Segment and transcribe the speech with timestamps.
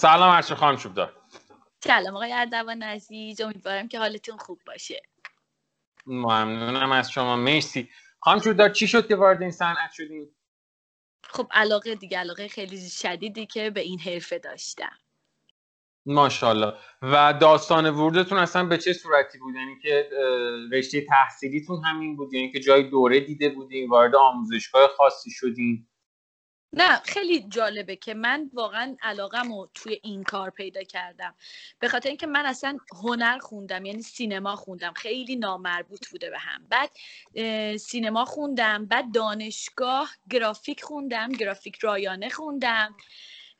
[0.00, 1.12] سلام هرچه خانم دار
[1.84, 5.02] سلام آقای اردوان عزیز امیدوارم که حالتون خوب باشه.
[6.06, 7.90] ممنونم از شما مرسی.
[8.20, 10.30] خانم دار چی شد که وارد این صنعت شدین
[11.22, 14.98] خب علاقه دیگه علاقه خیلی شدیدی که به این حرفه داشتم.
[16.06, 16.74] ماشاءالله.
[17.02, 20.10] و داستان ورودتون اصلا به چه صورتی بود؟ یعنی که
[20.72, 25.88] رشته تحصیلیتون همین بود؟ یعنی که جای دوره دیده بودین وارد آموزشگاه خاصی شدین؟
[26.72, 31.34] نه خیلی جالبه که من واقعا علاقم رو توی این کار پیدا کردم.
[31.78, 34.92] به خاطر اینکه من اصلا هنر خوندم یعنی سینما خوندم.
[34.92, 36.66] خیلی نامربوط بوده به هم.
[36.68, 36.90] بعد
[37.76, 42.96] سینما خوندم بعد دانشگاه گرافیک خوندم گرافیک رایانه خوندم.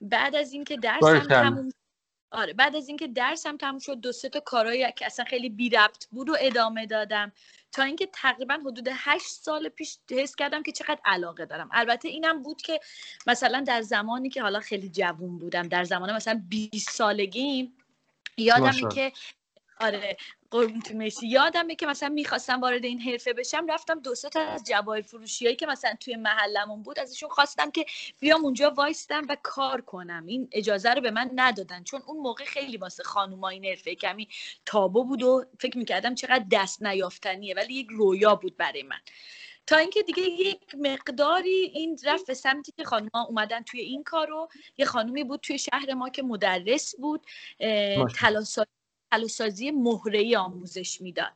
[0.00, 1.68] بعد از اینکه درسم تموم
[2.30, 5.70] آره بعد از اینکه درسم تموم شد دو سه تا کارهایی که اصلا خیلی بی
[5.70, 7.32] ربط بود و ادامه دادم.
[7.72, 11.68] تا اینکه تقریبا حدود هشت سال پیش حس کردم که چقدر علاقه دارم.
[11.72, 12.80] البته اینم بود که
[13.26, 17.76] مثلا در زمانی که حالا خیلی جوون بودم در زمان مثلا 20 سالگیم
[18.36, 19.12] یادمه که
[19.80, 20.16] آره
[20.50, 20.82] قربون
[21.22, 25.56] یادمه که مثلا می‌خواستم وارد این حرفه بشم رفتم دو تا از جواهر فروشی هایی
[25.56, 27.86] که مثلا توی محلمون بود ازشون خواستم که
[28.20, 30.26] بیام اونجا وایستم و کار کنم.
[30.26, 31.82] این اجازه رو به من ندادن.
[31.82, 34.28] چون اون موقع خیلی واسه خانوما این حرفه کمی
[34.66, 39.00] تابو بود و فکر می‌کردم چقدر دست نیافتنیه ولی یک رویا بود برای من.
[39.66, 44.48] تا اینکه دیگه یک مقداری این رفت به سمتی که خانوما اومدن توی این کارو.
[44.78, 47.26] یه خانومی بود توی شهر ما که مدرس بود
[48.16, 48.77] تلاسایی
[49.12, 51.32] تلاسازی مهره ای آموزش می‌داد.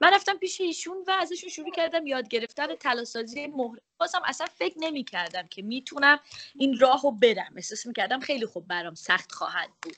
[0.00, 4.74] من رفتم پیش ایشون و ازشون شروع کردم یاد گرفتن تلاسازی مهره بازم اصلا فکر
[4.78, 6.20] نمی کردم که می‌تونم
[6.54, 7.52] این راه رو برم.
[7.56, 9.96] احساس می‌کردم خیلی خوب برام سخت خواهد بود.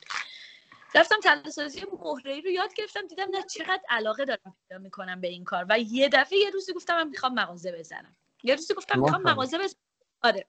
[0.95, 5.27] رفتم تلاسازی مهره ای رو یاد گرفتم دیدم نه چقدر علاقه دارم پیدا می‌کنم به
[5.27, 5.65] این کار.
[5.69, 8.15] و یه دفعه یه روزی گفتم من می‌خوام مغازه بزنم.
[8.43, 9.79] یه روزی گفتم می‌خوام مغازه بزنم
[10.23, 10.45] آره.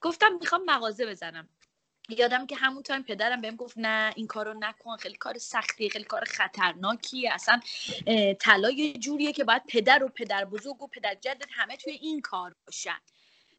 [0.00, 1.48] گفتم می‌خوام مغازه بزنم.
[2.08, 6.04] یادم که همون تایم پدرم بهم گفت نه این کارو نکن خیلی کار سختیه خیلی
[6.04, 7.60] کار خطرناکیه اصلا
[8.40, 12.20] طلا یه جوریه که باید پدر و پدر بزرگ و پدر جدت همه توی این
[12.20, 12.98] کار باشن.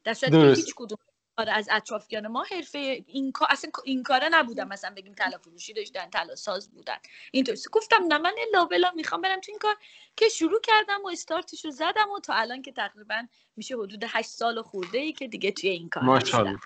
[0.03, 0.97] در صورتی هیچ کدوم
[1.37, 6.09] از اطرافیان ما حرفه این کار اصلا این کاره نبودم مثلا بگیم طلا فروشی داشتن
[6.09, 6.97] طلا ساز بودن.
[7.31, 7.57] اینطوری.
[7.71, 9.75] گفتم نه من الا بلا می‌خوام برم تو این کار
[10.15, 14.29] که شروع کردم و استارتش رو زدم و تا الان که تقریبا میشه حدود هشت
[14.29, 16.59] سال خورده ای که دیگه توی این کار ماشاءالله.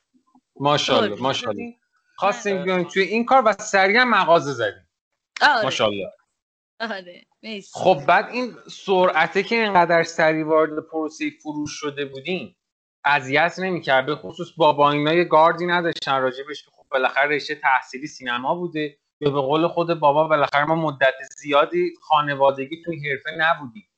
[0.59, 1.22] ماشاءالله آره.
[1.22, 1.75] ماشاءالله.
[2.16, 4.88] خواستیم بیایم توی این کار و سریعا مغازه زدیم.
[5.41, 5.63] آره.
[5.63, 6.12] ماشاءالله.
[6.79, 7.25] آره
[7.73, 12.56] خب بعد این سرعته که اینقدر سریع وارد پروسه فروش شده بودین
[13.06, 14.06] اذیت نمی‌کرد.
[14.06, 18.97] به خصوص بابا اینا یه گاردی نداشتن راجبش که خب بالاخره رشته تحصیلی سینما بوده.
[19.19, 23.90] یا به قول خود بابا بالاخره ما مدت زیادی خانوادگی توی حرفه نبودیم.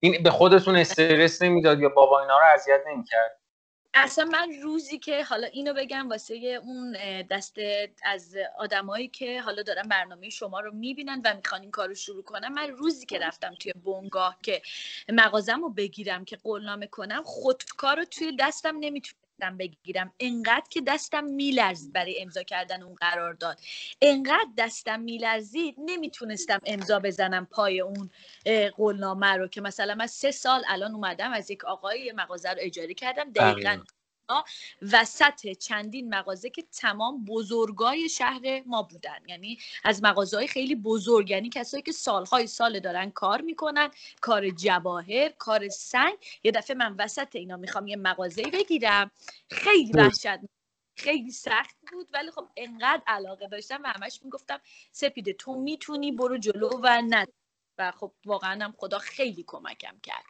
[0.00, 3.40] این به خودتون استرس نمی‌داد یا بابا اینا رو اذیت نمی‌کرد؟
[3.94, 6.96] اصلا من روزی که حالا اینو بگم واسه اون
[7.30, 7.56] دست
[8.04, 12.22] از آدمایی که حالا دارن برنامه شما رو می‌بینن و می‌خوان این کار رو شروع
[12.22, 14.62] کنم من روزی که رفتم توی بنگاه که
[15.08, 18.76] مغازم رو بگیرم که قولنامه کنم خودکار رو توی دستم
[19.40, 20.12] نمی‌تونستم بگیرم.
[20.20, 23.60] انقدر که دستم میلرزید برای امضا کردن اون قرار داد
[24.02, 28.10] انقدر دستم میلرزید نمی‌تونستم امضا بزنم پای اون
[28.76, 32.94] قولنامه رو که مثلا من سه سال الان اومدم از یک آقای مغازه رو اجاره
[32.94, 33.32] کردم.
[33.32, 33.78] دقیقا
[34.92, 39.18] وسط چندین مغازه که تمام بزرگای شهر ما بودن.
[39.26, 44.50] یعنی از مغازه های خیلی بزرگ یعنی کسایی که سالهای سال دارن کار می‌کنن کار
[44.50, 46.14] جواهر کار سنگ.
[46.44, 49.10] یه دفعه من وسط اینا می‌خوام یه مغازه بگیرم.
[49.50, 50.40] خیلی وحشت
[50.96, 54.60] خیلی سخت بود ولی خب انقدر علاقه داشتم و همش می‌گفتم
[54.92, 57.26] سپیده تو می‌تونی برو جلو و نه.
[57.78, 60.24] و خب واقعا هم خدا خیلی کمکم کرد.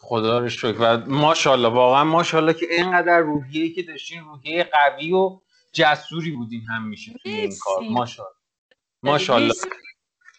[0.00, 0.76] خدا رو شکر.
[0.80, 5.40] و ماشاءالله واقعا ماشاءالله که اینقدر روحیه که داشتین روحیه قوی و
[5.72, 7.82] جسوری بودین همیشه توی این کار.
[7.90, 8.36] ماشاءالله.
[9.02, 9.54] ماشاءالله.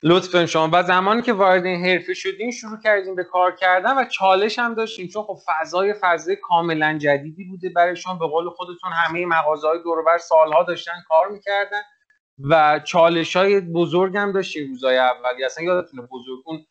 [0.03, 0.67] لطفا شما.
[0.67, 4.73] بعد زمانی که وارد این حرفه شدین شروع کردین به کار کردن و چالش هم
[4.73, 5.07] داشتین.
[5.07, 8.13] چون خب فضای فضای کاملا جدیدی بوده برای شما.
[8.13, 11.81] به قول خودتون همه مغازه های دور سالها داشتن کار می‌کردن.
[12.49, 16.65] و چالش های بزرگ هم داشتین روزای اولی اصلا یادتونه بزرگ اون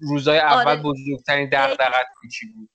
[0.00, 0.82] روزای اول آره.
[0.82, 2.70] بزرگترین دغدغت چی بود.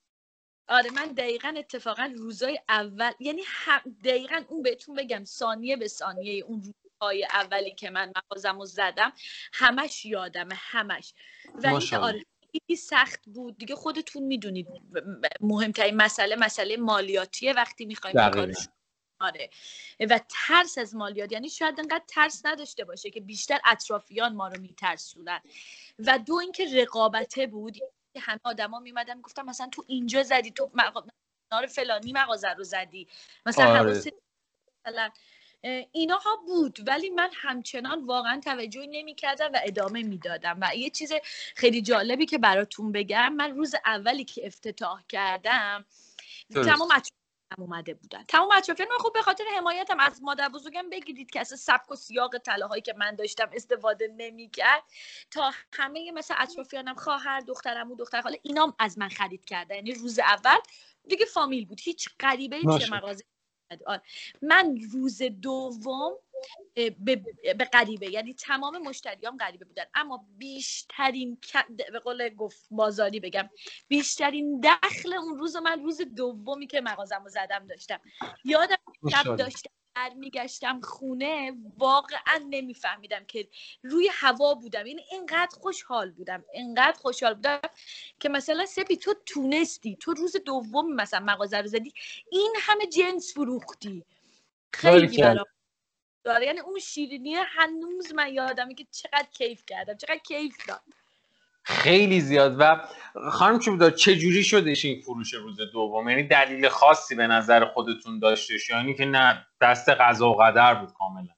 [0.68, 3.42] آره من دقیقا اتفاقا روزای اول یعنی
[4.04, 9.14] دقیقا اون بهتون بگم ثانیه به ثانیه اون روزهای اولی که من مغازم رو زدم
[9.54, 11.14] همش یادمه همش.
[11.64, 13.58] و آره خیلی سخت بود.
[13.58, 14.68] دیگه خودتون می‌دونید
[15.42, 17.54] مهمترین مسئله مسئله مالیاتیه.
[17.54, 18.58] وقتی می‌خوایم کارش
[19.20, 19.50] آره.
[20.00, 24.62] و ترس از مالیات یعنی شاید انقدر ترس نداشته باشه که بیشتر اطرافیان ما رو
[24.62, 25.42] میترسونن.
[26.00, 27.78] و دو اینکه رقابته بود.
[28.14, 33.08] که همه آدما میمدن گفتم مثلا تو اینجا زدی تو مغازه فلانی مغازه رو زدی.
[33.46, 34.04] مثلا آره.
[34.88, 35.10] مثلا
[35.92, 36.80] ایناها بود.
[36.88, 40.58] ولی من همچنان واقعا توجه نمی‌کردم و ادامه می‌دادم.
[40.62, 41.14] و یه چیز
[41.56, 45.86] خیلی جالبی که براتون بگم من روز اولی که افتتاح کردم
[46.54, 46.92] تمام
[47.58, 48.24] اومده بودن.
[48.28, 51.96] تمام اطرافیان من خب به خاطر حمایتم از مادر بزرگم بگیرید که اصلا سبک و
[51.96, 54.84] سیاق طلاهایی که من داشتم استفاده نمی‌کرد.
[55.32, 59.94] تا همه مثل اطرافیانم خواهر دخترم و دختر خاله اینام از من خرید کرده یعنی
[59.94, 60.58] روز اول
[61.08, 61.80] دیگه فامیل بود.
[61.84, 63.24] هیچ غریبه ای مغازه
[64.42, 66.14] من روز دوم
[67.00, 68.12] به, غریبه.
[68.12, 69.86] یعنی تمام مشتریام غریبه بودن.
[69.94, 71.38] اما بیشترین
[71.92, 73.50] به قول گفت بازاری بگم
[73.88, 78.00] بیشترین دخل اون روز من روز دومی که مغازم رو زدم داشتم.
[78.44, 78.78] یادم
[79.12, 79.70] شب داشتم
[80.16, 83.48] میگشتم خونه واقعا نمیفهمیدم که
[83.84, 84.88] روی هوا بودم.
[84.88, 87.60] یعنی اینقدر خوشحال بودم اینقدر خوشحال بودم
[88.20, 91.94] که مثلا سپی تو تونستی تو روز دوم مثلا مغازه رو زدی
[92.32, 94.06] این همه جنس فروختی.
[94.74, 95.46] خیلی برام
[96.24, 96.46] داره.
[96.46, 100.82] یعنی اون شیرینی هنوز من یادمه که چقدر کیف کردم چقدر کیف داد.
[101.64, 102.56] خیلی زیاد.
[102.60, 102.88] و
[103.32, 108.20] خانم چوبدار چه جوری شدش این فروش روز دوم؟ یعنی دلیل خاصی به نظر خودتون
[108.20, 111.34] داشتش یعنی که نه دست قضا و قدر بود کاملا؟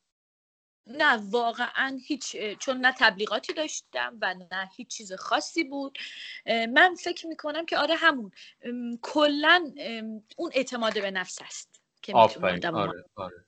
[0.87, 5.97] نه واقعا هیچ چون نه تبلیغاتی داشتم و نه هیچ چیز خاصی بود.
[6.45, 8.31] من فکر می‌کنم که آره همون.
[9.01, 9.73] کلا
[10.37, 13.45] اون اعتماد به نفس است که می‌تونم آره، آره.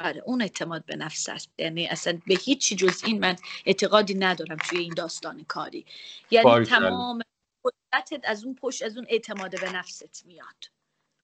[0.00, 1.50] آره اون اعتماد به نفس است.
[1.58, 3.36] یعنی اصلا به هیچی جز این من
[3.66, 5.86] اعتقادی ندارم توی این داستان کاری.
[6.30, 7.20] یعنی تمام
[7.64, 10.64] قدرتت از اون پشت از اون اعتماد به نفست میاد.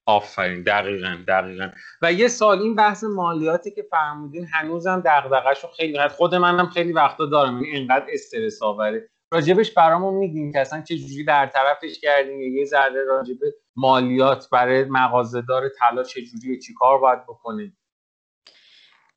[0.07, 0.63] آفرین.
[0.63, 1.71] دقیقا دقیقا.
[2.03, 6.93] و یه سال این بحث مالیاتی که فرمودین هنوزم دغدغه‌شو خیلی هست خود منم خیلی
[6.93, 7.57] وقتا دارم.
[7.57, 9.09] این یعنی اینقدر استرس آوره.
[9.33, 13.37] راجبش برامون میگین که اصلا چه جوری در طرفش کردین یه ذره راجب
[13.77, 17.77] مالیات برای مغازه‌دار طلا چه جوری چیکار باید بکنید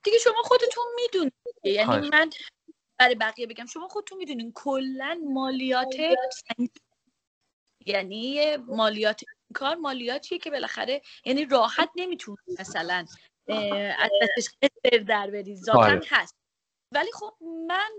[0.03, 1.33] دیگه شما خودتون می‌دونید.
[1.63, 2.29] یعنی من
[2.97, 5.95] برای بقیه بگم شما خودتون می‌دونین کلا مالیات
[7.85, 9.21] یعنی مالیات
[9.53, 13.05] کار مالیاتیه که بالاخره یعنی راحت نمی‌تونی مثلا
[13.97, 14.49] از دستش
[15.07, 16.01] در بری ذاتن.
[16.07, 16.35] هست.
[16.91, 17.91] ولی خب من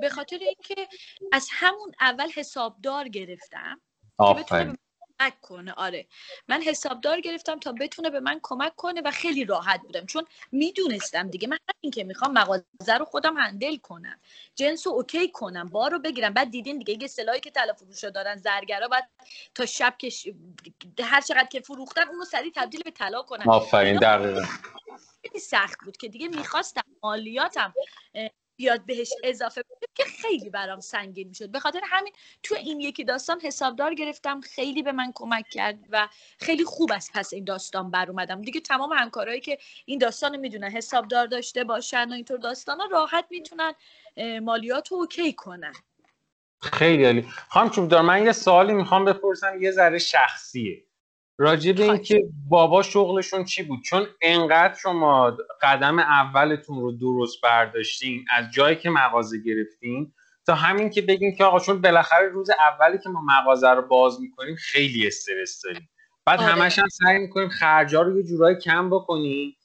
[0.00, 0.88] به خاطر اینکه
[1.32, 3.80] از همون اول حسابدار گرفتم
[4.18, 4.78] بتونه
[5.20, 5.72] کمک کنه.
[5.72, 6.06] آره.
[6.48, 10.06] من حسابدار گرفتم تا بتونه به من کمک کنه و خیلی راحت بودم.
[10.06, 11.48] چون می‌دونستم دیگه.
[11.48, 14.20] من همین که می‌خوام مغازه رو خودم هندل کنم.
[14.54, 15.68] جنس رو اوکی کنم.
[15.68, 16.32] بار رو بگیرم.
[16.32, 19.10] بعد دیدین دیگه یه سلاحی که تلا فروشا دارن زرگرا بعد
[19.54, 20.10] تا شب که
[21.00, 23.48] هر چقدر که فروختن اونو سریع تبدیل به طلا کنم.
[23.48, 24.42] آفرین دقیقا.
[25.22, 27.74] خیلی سخت بود که دیگه می‌خواستم مالیاتم
[28.56, 31.50] بیاد بهش اضافه بده که خیلی برام سنگین می‌شد.
[31.50, 32.12] به خاطر همین
[32.42, 34.40] تو این یکی داستان حسابدار گرفتم.
[34.40, 36.08] خیلی به من کمک کرد و
[36.38, 38.42] خیلی خوب از پس این داستان بر اومدم.
[38.42, 43.26] دیگه تمام همکارایی که این داستان می‌دونن حسابدار داشته باشن و اینطور داستان ها راحت
[43.30, 43.74] می‌تونن
[44.42, 45.72] مالیات رو اوکی کنن.
[46.62, 47.28] خیلی عالی.
[47.48, 49.62] خانم چوبدار من یه سوالی می‌خوام بپرسم.
[49.62, 50.84] یه ذره شخصیه.
[51.38, 58.24] راجع به اینکه بابا شغلشون چی بود؟ چون انقدر شما قدم اولتون رو درست برداشتین
[58.30, 60.12] از جایی که مغازه گرفتین
[60.46, 64.20] تا همین که بگین که آقا چون بالاخره روز اولی که ما مغازه رو باز
[64.20, 65.90] می‌کنیم خیلی استرس داریم.
[66.26, 66.52] بعد آره.
[66.52, 69.56] همش هم سعی می‌کنیم خرجا رو یه جورایی کم بکنیم.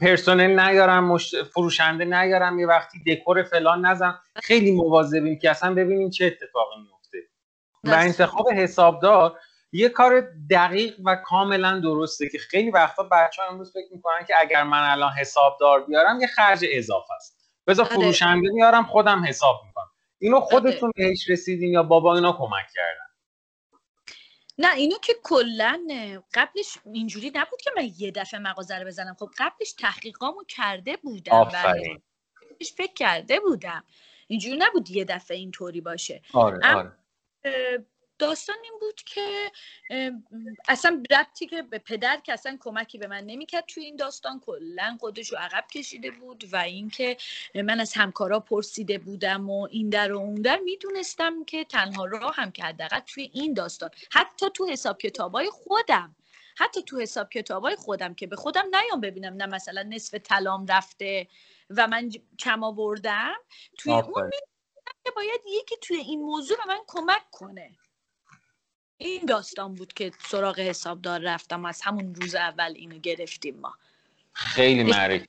[0.00, 1.42] پرسنل نیارم مشت...
[1.42, 4.18] فروشنده نیارم یه وقتی دکور فلان نزن.
[4.42, 7.18] خیلی مواظبیم که اصلا ببینیم چه اتفاقی میفته
[7.84, 9.38] و انتخاب حسابدار
[9.74, 14.34] یه کار دقیق و کاملا درسته که خیلی وقتا بچه ها امروز فکر می‌کنن که
[14.40, 17.52] اگر من الان حسابدار بیارم یه خرج اضافه است.
[17.66, 17.94] بذار آره.
[17.94, 19.90] فروشنده میارم خودم حساب می‌کنم.
[20.18, 20.46] اینو آره.
[20.46, 23.04] خودتون بهش رسیدین یا بابا اینا کمک کردن؟
[24.58, 25.86] نه اینو که کلا
[26.34, 29.16] قبلش اینجوری نبود که من یه دفعه مغازه رو بزنم.
[29.18, 32.02] خب قبلش تحقیقامو کرده بودم آفرین.
[32.76, 33.84] فکر کرده بودم.
[34.26, 36.22] اینجوری نبود یه دفعه اینطوری باشه.
[36.32, 36.92] آره, آره.
[38.18, 39.52] داستان این بود که
[40.68, 44.96] اصلا ربطی که به پدر که اصلا کمکی به من نمی‌کرد توی این داستان کلا
[45.00, 47.16] خودش رو عقب کشیده بود و اینکه
[47.54, 52.34] من از همکارا پرسیده بودم و این در و اون در می‌دونستم که تنها راه
[52.34, 56.16] هم که حداقل توی این داستان حتی تو حساب کتابای خودم
[56.56, 61.28] حتی تو حساب کتابای خودم که به خودم نیام ببینم نه مثلا نصف طلام رفته
[61.70, 63.34] و من کم آوردم
[63.78, 64.30] توی اون
[65.04, 67.70] که باید یکی توی این موضوع به من کمک کنه.
[68.98, 73.74] این داستان بود که سراغ حسابدار رفتم از همون روز اول اینو گرفتیم ما.
[74.32, 75.28] خیلی معرکه.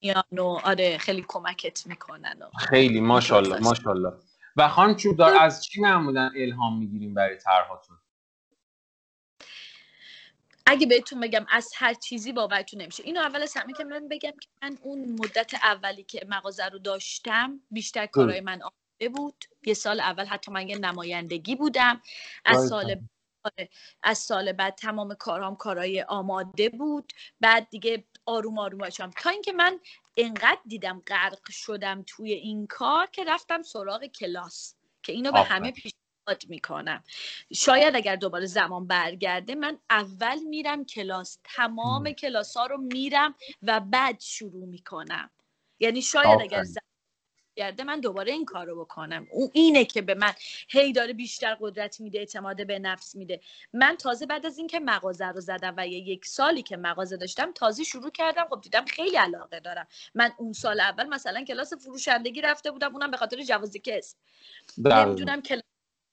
[0.00, 4.12] یانو آره خیلی کمکت می‌کنن خیلی ماشاءالله ماشاءالله.
[4.56, 7.98] و خانم چوبدار از چی معمولا الهام می‌گیریم برای طرحاتون؟
[10.66, 13.02] اگه بهتون بگم از هر چیزی باورتون نمیشه.
[13.02, 16.78] اینو اول از همه که من بگم که من اون مدت اولی که مغازه رو
[16.78, 18.60] داشتم بیشتر کارهای من
[19.08, 19.44] بود.
[19.66, 22.02] یه سال اول حتی من یه نمایندگی بودم.
[22.44, 23.00] از سال
[23.44, 23.68] آره،
[24.02, 27.12] از سال بعد تمام کارام کارهای آماده بود.
[27.40, 29.80] بعد دیگه آروم آروم باشم تا اینکه من
[30.16, 35.72] انقدر دیدم غرق شدم توی این کار که رفتم سراغ کلاس که اینو به همه
[35.72, 35.92] پیش
[36.48, 37.04] می‌کنم.
[37.54, 41.38] شاید اگر دوباره زمان برگرده من اول میرم کلاس.
[41.44, 45.30] تمام کلاس ها رو میرم و بعد شروع می‌کنم.
[45.80, 46.87] یعنی شاید اگر زمان
[47.58, 49.26] گرده من دوباره این کار رو بکنم.
[49.30, 50.32] اون اینه که به من
[50.68, 53.40] هی داره بیشتر قدرت میده اعتماد به نفس میده.
[53.72, 57.52] من تازه بعد از اینکه مغازه رو زدم و یه یک سالی که مغازه داشتم
[57.52, 58.46] تازه شروع کردم.
[58.50, 59.86] خب دیدم خیلی علاقه دارم.
[60.14, 64.16] من اون سال اول مثلا کلاس فروشندگی رفته بودم اونم به خاطر جواز کسب.
[64.78, 65.62] نمی‌دونم کلاس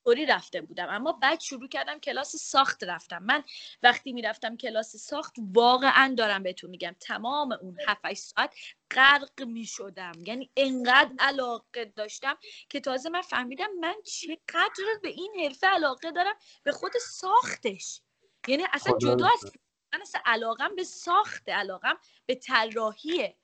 [0.05, 0.87] طوری رفته بودم.
[0.89, 3.23] اما بعد شروع کردم کلاس ساخت رفتم.
[3.23, 3.43] من
[3.83, 8.55] وقتی می‌رفتم کلاس ساخت واقعا دارم بهتون میگم تمام اون 7 ساعت
[8.91, 10.11] غرق می‌شدم.
[10.25, 12.37] یعنی انقدر علاقه داشتم
[12.69, 18.01] که تازه من فهمیدم من چقدر به این حرفه علاقه دارم به خود ساختش.
[18.47, 19.51] یعنی اصلا خب، جدا از
[19.93, 23.35] من اصلا علاقم به ساخت علاقم به طراحیه.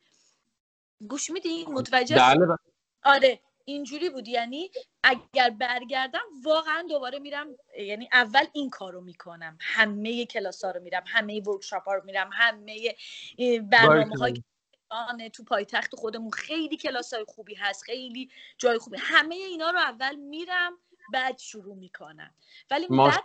[1.09, 2.57] گوش میدی؟ متوجه بله، بله.
[3.03, 3.39] آره.
[3.65, 4.27] اینجوری بود.
[4.27, 4.71] یعنی
[5.03, 7.47] اگر برگردم واقعا دوباره میرم
[7.79, 9.57] یعنی اول این کارو می‌کنم.
[9.61, 12.95] همه کلاس ها رو میرم همه ورکشاپ ها رو میرم همه
[13.59, 14.43] برنامه های
[15.33, 16.31] تو پایتخت خودمون.
[16.31, 18.97] خیلی کلاس های خوبی هست خیلی جای خوبی.
[18.99, 20.77] همه اینا رو اول میرم
[21.13, 22.35] بعد شروع می‌کنم.
[22.71, 23.23] ولی بعد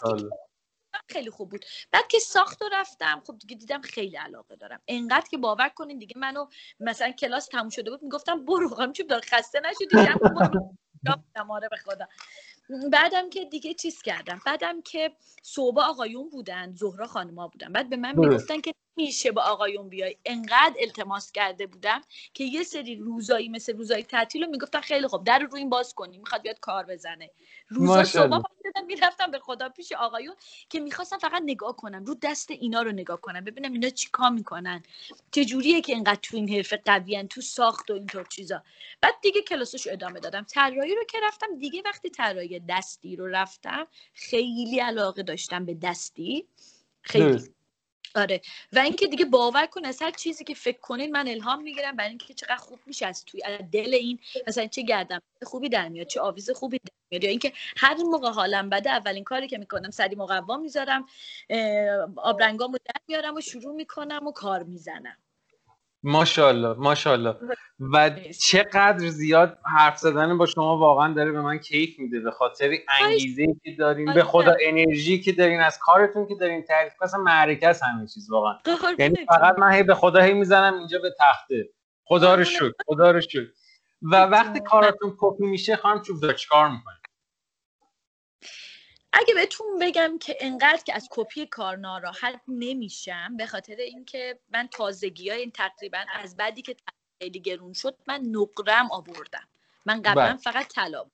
[1.08, 1.64] خیلی خوب بود.
[1.90, 4.80] بعد که ساخت و رفتم خب دیگه دیدم خیلی علاقه دارم.
[4.88, 6.46] انقدر که باور کنین دیگه منو
[6.80, 9.98] مثلا کلاس تموم شده بود می‌گفتم برو هم چوب دار خسته نشدی؟
[11.48, 12.06] آره به خدا.
[12.92, 14.40] بعدم که دیگه چیز کردم.
[14.46, 15.12] بعدم که
[15.42, 17.72] صبح آقایون بودن زهرا خانما بودن.
[17.72, 20.16] بعد به من می‌گفتن که میشه با آقایون بیای.
[20.24, 22.02] انقدر التماس کرده بودم
[22.34, 25.94] که یه سری روزایی مثل روزایی تعطیل رو می‌گفتن خیلی خوب در رو این باز
[25.94, 27.30] کنی می‌خواد بیاد کار بزنه.
[27.68, 28.42] روزا صبح
[28.87, 30.35] می‌رفتم به خدا پیش آقایون
[30.71, 34.30] که می‌خواستم فقط نگاه کنم رو دست اینا رو نگاه کنم ببینم اینا چی کار
[34.30, 34.83] می‌کنن.
[35.33, 35.45] چه
[35.83, 38.62] که اینقدر تو این حرفه قویان تو ساخت و اینطور چیزا.
[39.00, 40.42] بعد دیگه کلاسش ادامه دادم.
[40.42, 46.49] طراحی رو که رفتم دیگه وقتی طراحی دستی رو رفتم خیلی علاقه داشتم به دستی.
[47.02, 47.55] خیلی.
[48.14, 48.40] آره.
[48.72, 52.08] و اینکه دیگه باور کن از هر چیزی که فکر کنین من الهام می‌گیرم برای
[52.10, 53.40] اینکه چقدر خوب میشه از توی
[53.72, 57.25] دل این مثلا چه گردم خوبی در میاد چه آویز خوبی در میاد.
[57.25, 61.06] یا اینکه هر موقع حالم بده اولین کاری که می‌کنم سری مقوا می‌ذارم
[62.16, 65.16] آبرنگامو در میارم و شروع می‌کنم و کار می‌زنم.
[66.02, 67.36] ماشاءالله ماشاءالله.
[67.92, 68.10] و
[68.46, 73.46] چقدر زیاد حرف زدن با شما واقعا داره به من کیف میده به خاطر انگیزه
[73.64, 77.82] که دارین به خدا انرژی که دارین از کارتون که دارین تعریف مثلا معرکه است
[77.82, 78.58] همه چیز واقعا.
[78.98, 81.68] یعنی فقط من هی به خدا هی می‌زنم اینجا به تخته.
[82.04, 83.46] خدا رو شکر خدا رو شکر.
[84.02, 87.05] و وقتی کاراتون کپی میشه خانم چوب چیکار می‌کنید؟
[89.12, 94.68] اگه بهتون بگم که انقدر که از کپی کار ناراحت نمیشم به خاطر اینکه من
[94.68, 96.76] تازگی های این تقریبا از بعدی که
[97.22, 99.48] خیلی گرون شد من نقرم آوردم.
[99.86, 100.36] من قبلا بله.
[100.36, 101.10] فقط طلا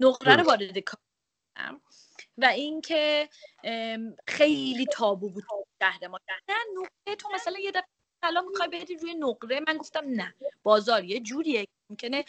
[0.00, 1.00] نقره رو وارد کار
[2.38, 3.28] و اینکه
[4.26, 5.44] خیلی تابو بود
[5.82, 6.20] شهر ما.
[6.48, 7.88] نه نقره تو مثلا یه دفعه
[8.22, 11.66] طلا می‌خوای بری روی نقره من گفتم نه بازار یه جوریه.
[11.90, 12.24] ممکنه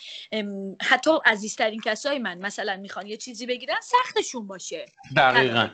[0.82, 4.86] حتی عزیزترین کسای من مثلا می‌خوان یه چیزی بگیرن سختشون باشه.
[5.16, 5.70] دقیقا.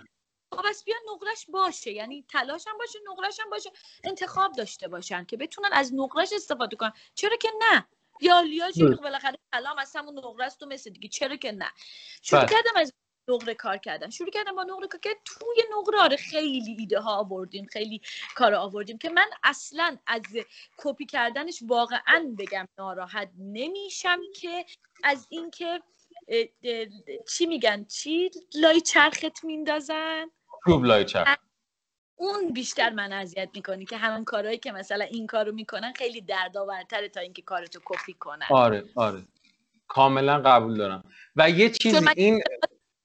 [0.54, 3.70] خب بس بیا نقرش باشه یعنی تلاش هم باشه نقرش هم باشه
[4.04, 6.94] انتخاب داشته باشن که بتونن از نقرش استفاده کنن.
[7.16, 7.88] چرا که نه؟
[8.22, 8.70] یا لیا
[9.04, 11.72] بالاخره سلام از همون نقره است و مثل دیگه چرا که نه؟
[12.22, 12.50] شروع بله.
[12.50, 12.94] کردم از
[13.30, 14.10] نقره کار کردن.
[14.10, 18.02] شروع کردم با نقره کار که توی نقره آره خیلی ایده ها آوردیم خیلی
[18.36, 20.22] کار آوردیم که من اصلا از
[20.78, 24.66] کپی کردنش واقعا بگم ناراحت نمیشم که
[25.04, 25.82] از اینکه
[27.30, 30.32] چی میگن؟ چی؟ لای چرخت میندازن.
[30.46, 31.38] خوب لای چرخ.
[32.16, 37.10] اون بیشتر من اذیت می‌کنی که همون کارهایی که مثلا این کارو می‌کنن خیلی دردآورتره
[37.10, 38.46] تا اینکه کارتو کپی کنن.
[38.50, 39.24] آره آره.
[39.88, 41.04] کاملا قبول دارم.
[41.36, 42.42] و یه چیزی این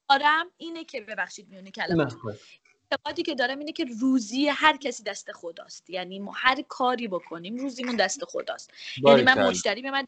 [0.09, 2.15] دارم اینه که ببخشید میونه کلمات
[2.93, 5.91] اعتقادی که دارم اینه که روزی هر کسی دست خداست.
[5.91, 8.71] یعنی ما هر کاری بکنیم روزیمون دست خداست.
[9.03, 10.07] یعنی من مشتری به من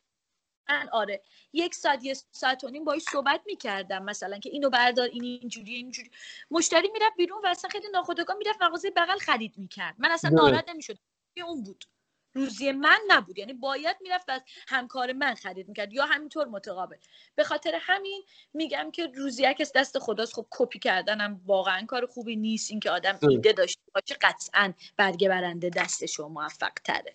[0.69, 1.23] من آره.
[1.52, 5.75] یک ساعت یک ساعت و نیم باهاش صحبت می‌کردم مثلا که اینو بردار این اینجوری
[5.75, 6.11] اینجوری.
[6.50, 9.95] مشتری می‌رفت بیرون و اصلا خیلی ناخودآگاه می‌رفت مغازه بغل خرید می‌کرد.
[9.99, 10.99] من اصلا ناراحت نمی‌شد
[11.47, 11.85] اون بود.
[12.34, 13.38] روزی من نبود.
[13.38, 15.92] یعنی باید می‌رفت از همکار من خرید می‌کرد.
[15.92, 16.96] یا همینطور متقابل.
[17.34, 18.22] به خاطر همین
[18.54, 20.34] میگم که روزیه که دست خداست.
[20.34, 22.70] خب کپی کردنم واقعا کار خوبی نیست.
[22.70, 27.12] اینکه آدم ایده داشته باشه قطعا برگه برنده دستش موفق تره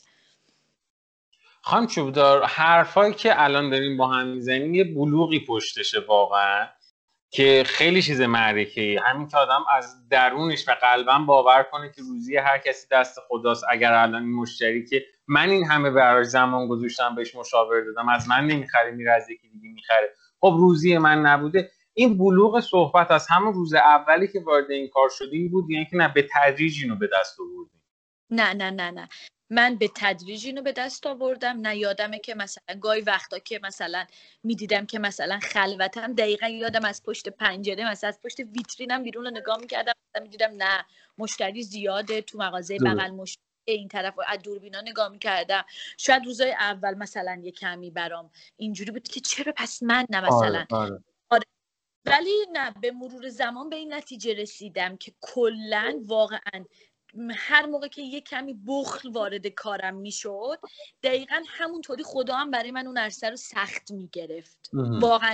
[1.62, 6.68] خانم چوبدار حرفایی که الان داریم با هم می‌زنیم یه بلوغی پشتشه واقعا.
[7.36, 12.38] که خیلی چیز معرکه همین که آدم از درونش و قلبا باور کنه که روزی
[12.38, 13.64] هر کسی دست خداست.
[13.70, 18.30] اگر الان این مشتری که من این همه براش زمان گذاشتم بهش مشاور دادم از
[18.30, 20.10] من نمی‌خره میره از یکی دیگه می‌خره.
[20.40, 21.72] خب روزی من نبوده.
[21.94, 25.98] این بلوغ صحبت از همون روز اولی که وارد این کار شدیم بود یعنی که
[25.98, 27.82] نه به تدریج اینو به دست آوردیم.
[28.30, 29.10] نه نه نه نه.
[29.50, 31.62] من به تدریج اینو به دست آوردم.
[31.62, 34.06] نه یادمه که مثلا گاهی وقتا که مثلا
[34.44, 39.32] می‌دیدم که مثلا خلوتم دقیقا یادم از پشت پنجره مثلا از پشت ویترینم بیرون رو
[39.32, 39.94] نگاه می‌کردم.
[40.10, 40.86] مثلا می‌دیدم نه
[41.18, 45.66] مشتری زیاده تو مغازه بغل مشتری این طرف از دوربینا نگاه می‌کردم.
[45.98, 50.66] شاید روزای اول مثلا یه کمی برام اینجوری بود که چرا پس من نه مثلا.
[50.72, 51.04] آره, آره.
[51.30, 51.44] آره.
[52.06, 56.66] ولی نه به مرور زمان به این نتیجه رسیدم که کلا واقعا
[57.36, 60.60] هر موقع که یه کمی بخل وارد کارم می‌شد
[61.04, 64.70] دقیقا همونطوری خدا هم برای من اون عرصه رو سخت می‌گرفت.
[65.02, 65.34] واقعا.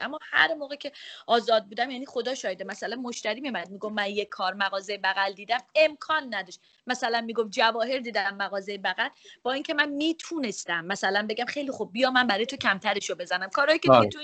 [0.00, 0.92] اما هر موقع که
[1.26, 5.58] آزاد بودم یعنی خدا شایده مثلا مشتری میمد میگم من یه کار مغازه بغل دیدم
[5.74, 6.60] امکان نداشت.
[6.86, 9.08] مثلا میگم جواهر دیدم مغازه بغل.
[9.42, 13.48] با اینکه من می‌تونستم مثلا بگم خیلی خوب بیا من برای تو کمترشو بزنم.
[13.50, 14.18] کارهایی که دیگه تو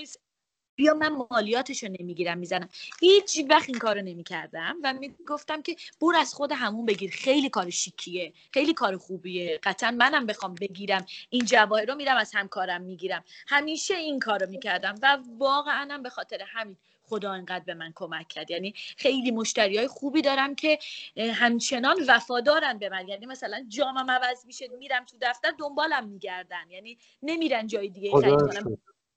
[0.77, 2.69] بیا من مالیاتش رو نمی‌گیرم می‌زنم.
[2.99, 7.11] هیچ وقت این کارو نمی‌کردم و می‌گفتم که بور از خود همون بگیر.
[7.11, 9.59] خیلی کار شیکیه خیلی کار خوبیه.
[9.63, 11.05] قطعا منم بخوام بگیرم.
[11.29, 13.23] این جواهر رو میرم از همکارم می‌گیرم.
[13.47, 18.27] همیشه این کارو می‌کردم و واقعا هم به خاطر همین خدا انقدر به من کمک
[18.27, 18.51] کرد.
[18.51, 20.79] یعنی خیلی مشتری های خوبی دارم که
[21.17, 23.07] همچنان وفادارن به من.
[23.07, 26.69] یعنی مثلا جامم عوض میشه میرم تو دفتر دنبالم میگردن.
[26.69, 28.11] یعنی نمیرن جای دیگه.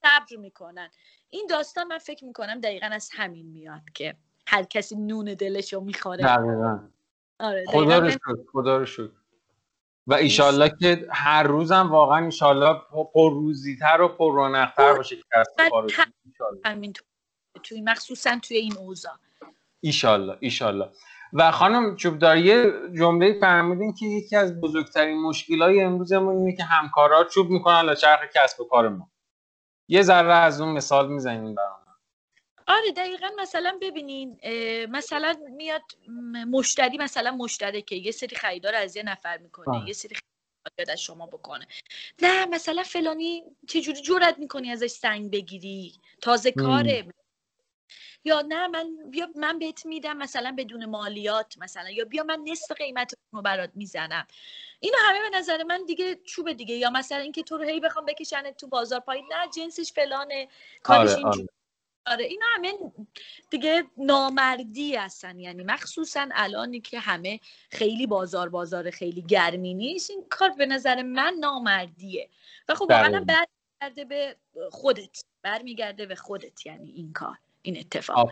[0.02, 0.90] صبر می‌کنن.
[1.30, 5.80] این داستان من فکر می‌کنم دقیقا از همین میاد که هر کسی نون دلش رو
[5.80, 6.36] می‌خوره
[7.40, 9.10] آره خدا رو شکر خدا رو شکر.
[10.06, 12.80] و ایشالله که هر روزم واقعا ایشالله
[13.14, 15.16] پر روزیتر و پر رونقتر باشه
[16.64, 16.92] همین
[17.62, 19.12] توی مخصوصا توی این اوضاع.
[19.80, 20.88] ایشالله ایشالله.
[21.32, 27.24] و خانم چوبدار یه جمله فرمودین که یکی از بزرگترین مشکلای امروزمون اینه که همکارا
[27.24, 29.09] چوب می‌کنن چرخ کسب و کار ما.
[29.90, 31.80] یه ذره از اون مثال می‌زنین برام
[32.66, 34.40] آره دقیقا مثلا ببینین
[34.86, 35.82] مثلا میاد
[36.50, 41.00] مشتری مثلا مشتری که یه سری خریدار از یه نفر می‌کنه یه سری خریدار از
[41.00, 41.66] شما بکنه.
[42.22, 47.04] نه مثلا فلانی چجوری جورت می‌کنی ازش سنگ بگیری؟ تازه کاره
[48.24, 52.72] یا نه من بیا من بهت میدم مثلا بدون مالیات مثلا یا بیا من نصف
[52.72, 54.26] قیمت رو برات می‌زنم.
[54.80, 56.74] اینو همه به نظر من دیگه چوب دیگه.
[56.74, 60.48] یا مثلا اینکه تو رو هی بخوام بکشن تو بازار پایین نه جنسش فلانه
[60.82, 61.46] کارش آره, آره.
[62.06, 62.72] آره اینا همه
[63.50, 65.38] دیگه نامردی هستن.
[65.38, 71.02] یعنی مخصوصا الانی که همه خیلی بازار بازار خیلی گرمی نیست این کار به نظر
[71.02, 72.28] من نامردیه.
[72.68, 74.36] و خب واقعا برمیگرده به
[74.70, 77.38] خودت برمیگرده به خودت یعنی این کار.
[77.62, 78.30] این اتفاق.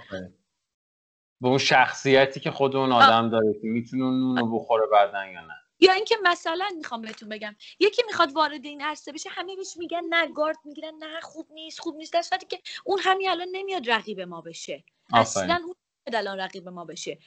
[1.40, 5.40] به اون شخصیتی که خود اون آدم داره که می‌تونه اون رو بخوره بعدن یا
[5.40, 5.54] نه.
[5.80, 10.02] یا اینکه مثلا می‌خوام بهتون بگم یکی می‌خواد وارد این عرصه بشه همه بهش میگن
[10.08, 12.12] نه گارد می‌گیرن نه خوب نیست خوب نیست.
[12.12, 14.84] در که اون همین الان نمیاد رقیب ما بشه.
[15.12, 15.74] اصلا اون
[16.06, 17.18] الان رقیب ما بشه.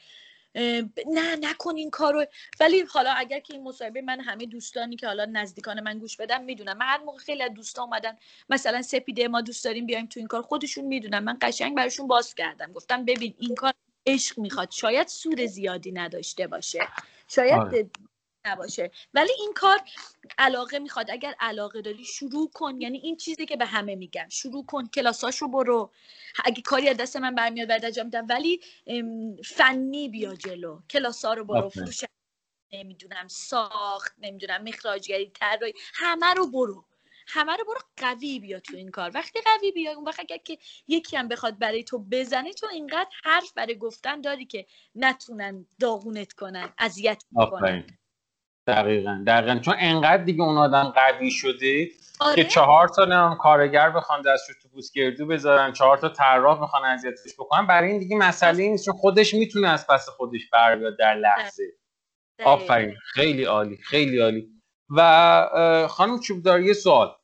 [0.54, 2.26] نه نکن این کارو.
[2.60, 6.44] ولی حالا اگر که این مصاحبه من همه دوستانی که حالا نزدیکان من گوش بدم
[6.44, 8.16] می‌دونم من هر موقع خیلی از دوستا اومدن
[8.48, 12.34] مثلا سپیده ما دوست داریم بیایم تو این کار خودشون می‌دونم من قشنگ براشون باز
[12.34, 12.72] کردم.
[12.72, 13.72] گفتم ببین این کار
[14.06, 14.70] عشق می‌خواد.
[14.70, 16.80] شاید سود زیادی نداشته باشه.
[17.28, 17.90] شاید آره.
[18.46, 18.90] نباشه.
[19.14, 19.80] ولی این کار
[20.38, 21.10] علاقه می‌خواد.
[21.10, 22.80] اگر علاقه داری شروع کن.
[22.80, 25.92] یعنی این چیزی که به همه میگم شروع کن کلاساشو برو.
[26.44, 28.26] اگه کاری از دست من برمیاد بعد انجام میدم.
[28.30, 28.60] ولی
[29.44, 30.80] فنی بیا جلو.
[30.90, 31.68] کلاسا رو برو.
[31.68, 32.00] فروش
[32.72, 35.74] نمی‌دونم ساخت نمی‌دونم مخراجگری طراحی.
[35.94, 36.84] همه رو برو.
[37.26, 37.78] همه رو برو.
[37.96, 39.10] قوی بیا تو این کار.
[39.14, 43.10] وقتی قوی بیا اون وقت اگر که یکی هم بخواد برای تو بزنه تو اینقدر
[43.24, 47.86] حرف برای گفتن داری که نتونن داغونت کنن اذیت کنن
[48.66, 49.58] دقیقا دقیقا.
[49.58, 51.88] چون انقدر دیگه اون آدم قوی شده
[52.20, 52.34] آره.
[52.36, 57.34] که چهار تا هم کارگر بخوان دستش تو بوسگردو بذارن چهار تا طراح بخوان اذیتش
[57.38, 61.14] بکنن برای این دیگه مسئله نیست چون خودش می‌تونه از پس خودش بر بیاد در
[61.14, 61.64] لحظه.
[62.44, 62.96] آفرین.
[63.04, 64.48] خیلی عالی خیلی عالی.
[64.96, 67.14] و خانم چوبدار یه سوال.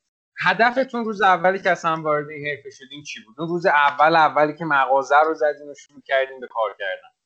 [0.40, 4.56] هدفتون روز اولی که اصلا وارد این حرفه شدین چی بود؟ اون روز اول اولی
[4.56, 7.17] که مغازه رو زدین و شروع کردین به کار کردن.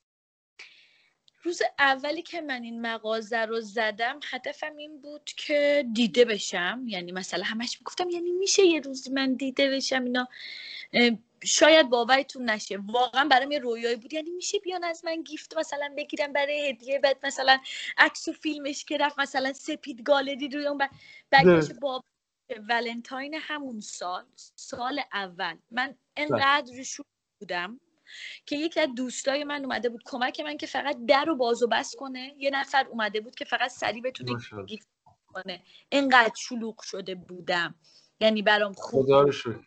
[1.43, 6.83] روز اولی که من این مغازه رو زدم هدفم این بود که دیده بشم.
[6.87, 10.27] یعنی مثلا همش می‌گفتم یعنی میشه یه روزی من دیده بشم اینا.
[11.45, 12.77] شاید باورتون نشه.
[12.77, 14.13] واقعا برام یه رویایی بود.
[14.13, 17.59] یعنی میشه بیان از من گیفت مثلا بگیرم برای هدیه بعد مثلا
[17.97, 20.77] عکس و فیلمش که رفت مثلا سپید گالری روی اون
[21.29, 22.03] بعد با
[22.69, 24.25] ولنتاین همون سال
[24.55, 25.57] سال اول.
[25.71, 27.03] من انقدر شو
[27.39, 27.79] بودم.
[28.45, 31.67] که یکی از دوستای من اومده بود کمک من که فقط در رو باز و
[31.67, 32.33] بس کنه.
[32.37, 34.87] یه نفر اومده بود که فقط سریع بتونه گیفت
[35.27, 35.61] کنه.
[35.91, 37.75] انقدر شلوغ شده بودم.
[38.19, 39.59] یعنی برام خوب خدا رو شکر.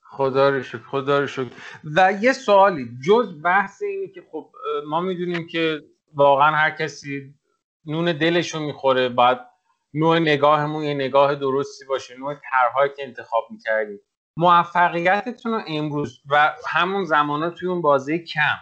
[0.00, 1.50] خدا رو شکر خدا رو شکر.
[1.96, 4.52] و یه سوالی جز بحث اینه که خب
[4.86, 7.34] ما می‌دونیم که واقعا هر کسی
[7.84, 9.38] نون دلشو می‌خوره باید
[9.94, 14.00] نوع نگاهمون یه نگاه درستی باشه نوع طرحهایی که انتخاب می‌کردیم.
[14.36, 18.58] موفقیتتون رو امروز و همون زمانا توی اون بازه کم.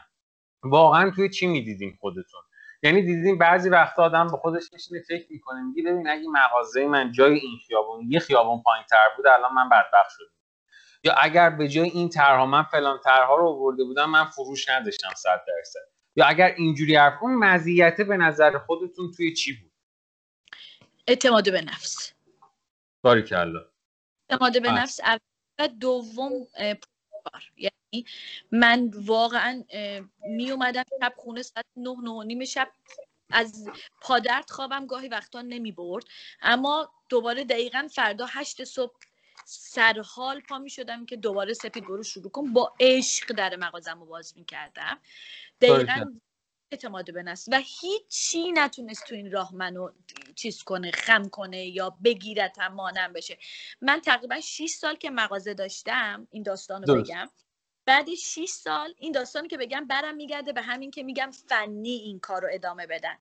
[0.63, 2.41] واقعا توی چی می‌دیدیم خودتون؟
[2.83, 7.13] یعنی دیدیم بعضی وقتا آدم به خودش میشینه فکر می‌کنه میگه ببین اگه مغازه من
[7.13, 10.27] جای این خیابون یه خیابون پایین تر بود الان من بدبخت شدم.
[11.05, 15.11] یا اگر به جای این طرها من فلان طرها رو آورده بودم من فروش نداشتم
[15.17, 15.81] 100 درصد.
[16.17, 19.73] یا اگر اینجوری حرف اون مزیت به نظر خودتون توی چی بود؟
[21.09, 22.13] اعتماد به نفس.
[23.03, 23.61] باریکلا
[24.31, 25.01] اعتماد به نفس
[25.59, 26.33] و دوم
[27.57, 28.07] یعنی
[28.53, 29.65] من واقعا
[30.27, 32.69] می اومدم شب خونه ساعت نه نه نیم شب
[33.31, 33.69] از
[34.01, 36.05] پادرت خوابم گاهی وقتا نمی برد
[36.43, 38.95] اما دوباره دقیقا فردا هشت صبح
[39.47, 42.53] سرحال پا می شدم که دوباره سپید برو شروع کن.
[42.53, 44.99] با عشق در مغازم رو باز می کردم
[45.61, 46.05] دقیقا
[46.75, 47.49] اعتماد به نفس.
[47.53, 49.91] و هیچی نتونست تو این راه منو
[50.35, 53.39] چیز کنه خم کنه یا بگیرتم مانم بشه.
[53.81, 57.31] من تقریبا 6 سال که مغازه داشتم این داستان رو بگم.
[57.87, 62.21] بعد 6 سال این داستانی که بگم برم میگرده به همین که میگم فنی این
[62.21, 63.17] کار رو ادامه بدن.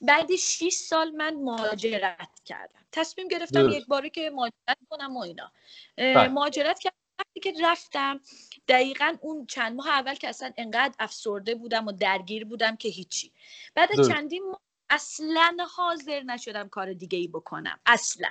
[0.00, 2.84] بعد 6 سال من مهاجرت کردم.
[2.92, 5.52] تصمیم گرفتم یک باره که مهاجرت کنم و اینا.
[5.96, 6.28] بله.
[6.28, 6.96] مهاجرت کردم
[7.38, 8.20] وقتی که رفتم
[8.68, 13.32] دقیقا اون چند ماه اول که اصلا انقدر افسرده بودم و درگیر بودم که هیچی.
[13.74, 17.80] بعد چندین ماه اصلا حاضر نشدم کار دیگه ای بکنم.
[17.86, 18.28] اصلا.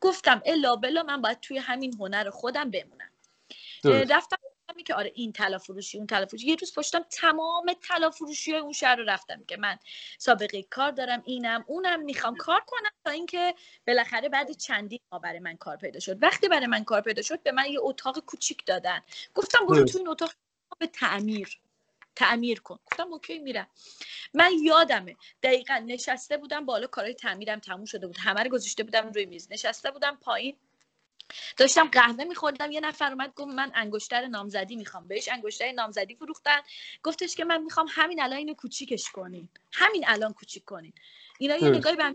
[0.00, 3.10] گفتم الا بلا من باید توی همین هنر خودم بمونم.
[3.84, 4.36] رفتم
[4.82, 6.46] که آره این طلا فروشی اون طلا فروشی.
[6.46, 9.78] یه روز پشتم تمام طلا فروشی های اون شهر رو رفتم که من
[10.18, 13.54] سابقه کار دارم اینم اونم می‌خوام کار کنم تا اینکه
[13.86, 16.22] بالاخره بعد چندین ماه برای من کار پیدا شد.
[16.22, 19.00] وقتی برای من کار پیدا شد به من یه اتاق کوچیک دادن.
[19.34, 20.32] گفتم برو تو این اتاق
[20.78, 21.60] به تعمیر.
[22.16, 22.78] تعمیر کن.
[22.86, 23.66] گفتم اوکی میرم.
[24.34, 25.16] من یادمه.
[25.42, 28.16] دقیقا نشسته بودم بالا کارهای تعمیرم تموم شده بود.
[28.18, 29.48] همه رو گذاشته بودم روی میز.
[29.50, 30.56] نشسته بودم پایین.
[31.56, 35.08] داشتم قهوه میخوردم یه نفر اومد گفت من انگشتر نامزدی می‌خوام.
[35.08, 36.60] بهش انگشتر نامزدی فروختن.
[37.02, 39.48] گفتش که من می‌خوام همین الان اینو کوچیکش کنین.
[39.72, 40.92] همین الان کوچیک کنین.
[41.38, 42.14] اینا یه نگاهی به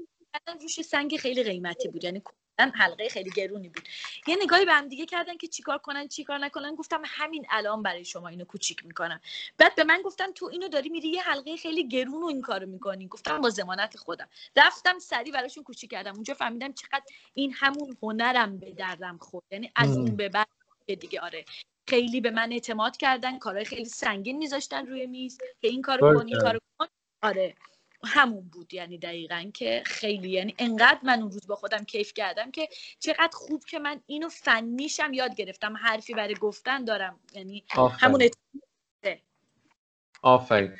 [0.62, 2.04] روش سنگ خیلی قیمتی بود.
[2.04, 2.21] یعنی
[2.59, 3.87] حلقه خیلی گرونی بود.
[4.27, 6.75] یه نگاهی به هم دیگه کردن که چیکار کنن چیکار نکنن.
[6.75, 9.19] گفتم همین الان برای شما اینو کوچیک می‌کنم.
[9.57, 12.67] بعد به من گفتن تو اینو داری میری یه حلقه خیلی گرون و این کارو
[12.67, 13.07] می‌کنی.
[13.07, 14.27] گفتم با ضمانت خودم.
[14.55, 16.13] رفتم سری براشون کوچیک کردم.
[16.13, 19.45] اونجا فهمیدم چقدر این همون هنرم به دردم خورد.
[19.51, 20.47] یعنی از اون به بعد
[20.99, 21.45] دیگه آره.
[21.89, 23.39] خیلی به من اعتماد کردن.
[23.39, 25.37] کارهای خیلی سنگین میذاشتن روی میز.
[25.61, 26.87] که این کارو کن این کارو کن
[27.21, 27.55] آره.
[28.05, 32.51] همون بود یعنی دقیقا که خیلی یعنی انقدر من اون روز با خودم کیف کردم
[32.51, 32.67] که
[32.99, 37.65] چقدر خوب که من اینو فنیشم یاد گرفتم حرفی برای گفتن دارم یعنی
[37.99, 38.29] همون
[40.21, 40.73] آفرین.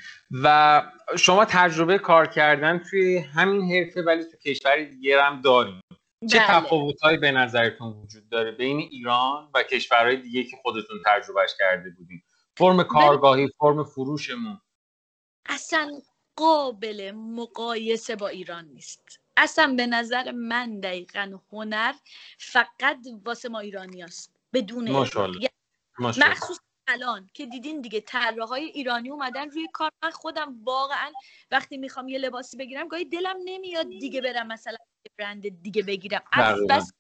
[0.44, 0.82] و
[1.20, 5.82] شما تجربه کار کردن توی همین حرفه ولی تو کشور دیگه هم داریم
[6.30, 6.48] چه بله.
[6.48, 12.24] تفاوتهایی به نظرتون وجود داره بین ایران و کشورهای دیگه که خودتون تجربهش کرده بودیم
[12.58, 14.62] فرم کارگاهی فرم فروشمون.
[15.46, 15.92] اصلا
[16.36, 19.20] قابل مقایسه با ایران نیست.
[19.38, 21.94] اصلا به نظر من دقیقا هنر
[22.38, 25.50] فقط واسه ما ایرانی هست بدون یعنی
[26.00, 28.04] مخصوص الان که دیدین دیگه
[28.50, 29.92] های ایرانی اومدن روی کار.
[30.04, 31.12] من خودم واقعا
[31.52, 34.78] وقتی می‌خوام یه لباسی بگیرم گاهی دلم نمیاد دیگه برم مثلا
[35.18, 36.24] برند دیگه بگیرم.
[36.32, 36.92] از بس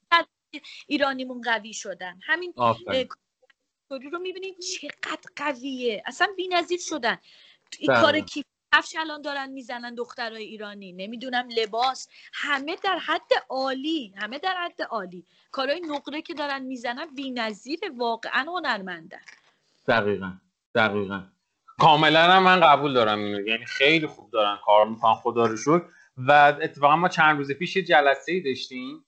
[0.88, 2.20] ایرانیمون قوی شدن.
[2.24, 2.54] همین
[3.90, 6.04] رو می‌بینید چقدر قویه.
[6.06, 7.18] اصلا بی‌نظیر شدن.
[7.80, 10.94] این کار کیف کفش الان دارن می‌زنن دخترای ایرانی.
[10.94, 12.08] نمی‌دونم لباس.
[12.34, 15.26] همه در حد عالی همه در حد عالی.
[15.52, 19.22] کارهای نقره که دارن می‌زنن بی‌نظیر واقعا هنرمندن.
[19.88, 20.32] دقیقا
[20.76, 21.24] دقیقا.
[21.80, 23.48] کاملا من قبول دارم اینو.
[23.48, 25.14] یعنی خیلی خوب دارن کار می‌کنن.
[25.14, 25.82] خدا رو شکر.
[26.18, 29.06] و اتفاقا ما چند روز پیش جلسه ای داشتیم.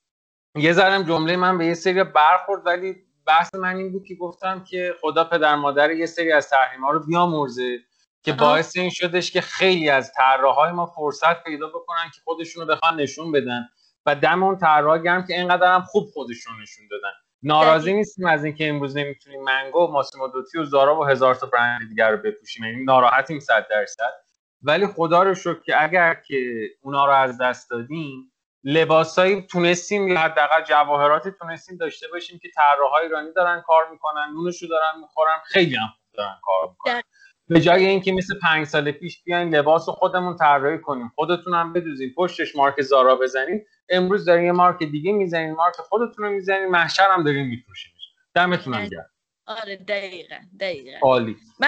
[0.56, 4.64] یه ذرم جمله من به یه سری برخورد ولی بحث من این بود که گفتم
[4.64, 7.80] که خدا پدر مادر یه سری از تحریم ها رو بیامرزه.
[8.28, 12.76] که باعث این شدش که خیلی از طراحهای ما فرصت پیدا بکنن که خودشون رو
[12.76, 13.70] بخوان نشون بدن.
[14.06, 17.12] و دم اون طراح گرم که اینقدر هم خوب خودشون نشون دادن.
[17.44, 21.48] ناراضی نیستیم از اینکه امروز نمی‌تونیم منگو و ماسیمو دوتی و زارا و هزار تا
[21.48, 22.64] برند دیگر رو بپوشیم.
[22.64, 24.14] یعنی ناراحتیم صد درصد.
[24.62, 30.20] ولی خدا رو شکر که اگر که اونا رو از دست دادیم لباسایی تونستیم یا
[30.20, 35.76] حداقل جواهراتی تونستیم داشته باشیم که طراحای ایرانی دارن کار می‌کنن نونشو دارن می‌خورن خیلی
[35.76, 37.02] هم دارن کار می‌کنن.
[37.50, 42.14] به جای اینکه مثل پنج سال پیش بیاین لباس خودمون طراحی کنیم خودتون هم بدوزین
[42.14, 47.08] پشتش مارک زارا بزنین امروز دارین یه مارک دیگه می‌زنین مارک خودتون رو می‌زنین محشر
[47.12, 48.14] هم دارین میفروشینش.
[48.36, 49.10] دمتون هم گرم.
[49.46, 50.98] آره دقیقا دقیقا.
[51.02, 51.38] عالی.
[51.60, 51.68] من,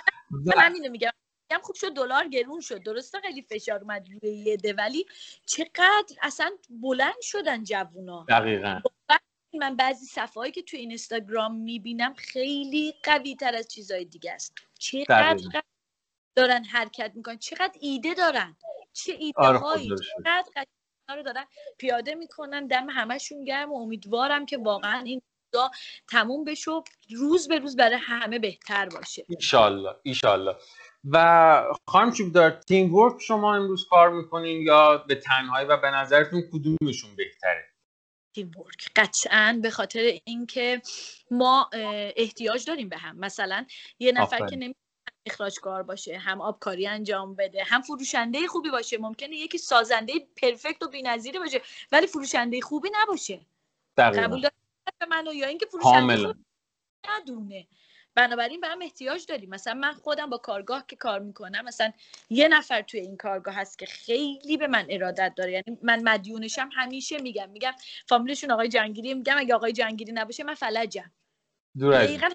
[0.58, 1.10] همینو میگم.
[1.52, 2.84] میگم خوب شد دلار گرون شد.
[2.84, 5.06] درسته خیلی فشار اومد روی یه ولی
[5.46, 8.26] چقدر اصلا بلند شدن جوونا.
[8.30, 8.80] دقیقا.
[9.60, 14.54] من بعضی صفحه‌ای که تو اینستاگرام می‌بینم خیلی قوی تر از چیزهای دیگه است.
[14.80, 15.63] چقدر
[16.36, 17.38] دارن حرکت می‌کنن.
[17.38, 18.58] چقدر ایده دارن.
[18.94, 19.89] چه ایده آره هایی.
[19.89, 20.65] چقدر
[21.10, 21.46] رو دارن
[21.78, 22.68] پیاده می‌کنن.
[22.68, 23.72] دم همشون گرم.
[23.72, 25.22] و امیدوارم که واقعا این
[26.12, 26.72] تموم بشه
[27.10, 29.26] روز به روز برای همه بهتر باشه.
[29.30, 30.56] ایشالله ایشالله
[31.12, 36.42] و خانم دار تیم ورک شما امروز کار می‌کنین یا به تنهایی و به نظرتون
[36.54, 37.65] کدومشون بهتره؟
[38.36, 40.82] تیم ورک قطعا به خاطر اینکه
[41.32, 41.70] ما
[42.15, 43.20] احتیاج داریم به هم.
[43.20, 43.65] مثلا
[44.00, 44.76] یه نفر که نمی
[45.25, 48.97] اخراجکار باشه هم آبکاری انجام بده هم فروشنده خوبی باشه.
[48.97, 53.39] ممکنه یکی سازنده پرفکت و بی‌نظیره باشه ولی فروشنده خوبی نباشه.
[53.97, 54.23] دقیقا.
[54.23, 54.41] قبول
[54.99, 56.34] به منو یا اینکه فروشنده
[57.10, 57.67] ندونه.
[58.15, 59.49] بنابراین به هم احتیاج داریم.
[59.49, 61.91] مثلا من خودم با کارگاه که کار می‌کنم مثلا
[62.29, 65.51] یه نفر توی این کارگاه هست که خیلی به من ارادت داره.
[65.51, 67.73] یعنی من مدیونشم همیشه میگم میگم
[68.08, 71.12] فامیلشون آقای جنگیری میگم اگه آقای جنگیری نباشه من فلجم.
[71.82, 72.29] دقیقا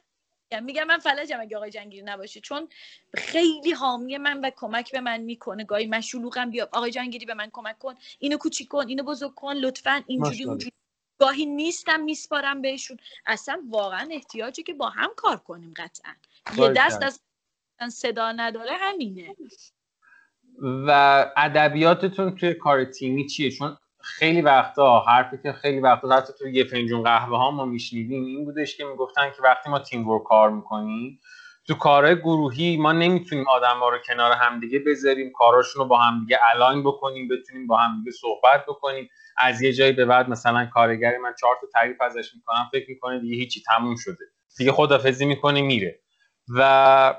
[0.60, 0.84] میگم.
[0.84, 2.68] من فلجم اگه آقای جنگیری نباشه چون
[3.14, 5.64] خیلی حامی من و کمک به من می‌کنه.
[5.64, 9.52] گاهی مشلوقم بیا آقای جنگیری به من کمک کن اینو کوچیک کن اینو بزرگ کن
[9.52, 10.72] لطفا اینجوری اونجوری.
[11.18, 12.96] گاهی نیستم میسپارم بهشون.
[13.26, 16.12] اصلا واقعا احتیاجه که با هم کار کنیم قطعا.
[16.56, 17.20] یه دست
[17.78, 19.36] از صدا نداره همینه.
[20.62, 20.90] و
[21.36, 26.64] ادبیاتتون توی کار تیمی چیه؟ چون خیلی وقتا حرفی که خیلی وقتا حتی توی یه
[26.64, 31.20] فنجون قهوه ها ما میشنیدیم این بودش که می‌گفتن که وقتی ما تیم کار می‌کنیم
[31.66, 36.38] تو کارهای گروهی ما نمی‌تونیم آدم ها رو کنار همدیگه بذاریم کاراشون رو با همدیگه
[36.54, 39.08] الاین بکنیم بتونیم با همدیگه صحبت بکنیم.
[39.38, 43.20] از یه جایی به بعد مثلا کارگری من چهار تا تعریف ازش می‌کنم فکر می‌کنه
[43.20, 44.24] دیگه هیچی تموم شده.
[44.58, 46.00] دیگه خدافزی می‌کنه میره.
[46.48, 47.14] و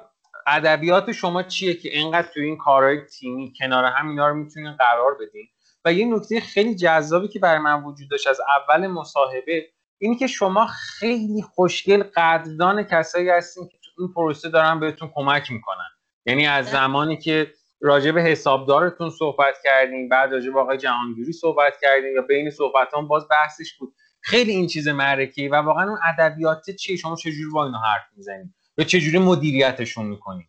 [0.48, 5.18] ادبیات شما چیه که اینقدر تو این کارهای تیمی کنار هم اینا رو می‌تونین قرار
[5.22, 5.48] بدین؟
[5.86, 9.66] و یه نکته خیلی جذابی که برای من وجود داشت از اول مصاحبه
[9.98, 15.52] اینی که شما خیلی خوشگل قدردان کسایی هستین که تو این پروسه دارن بهتون کمک
[15.52, 15.90] می‌کنن.
[16.26, 21.74] یعنی از زمانی که راجع به حسابدارتون صحبت کردیم بعد راجع به آقای جهانگیری صحبت
[21.82, 23.96] کردیم یا بین صحبت هم باز بحثش بود.
[24.22, 28.54] خیلی این چیز معرکی و واقعا اون ادبیات چیه؟ شما چجوری با اینا حرف می‌زنید
[28.78, 30.48] یا چجوری مدیریتشون می‌کنید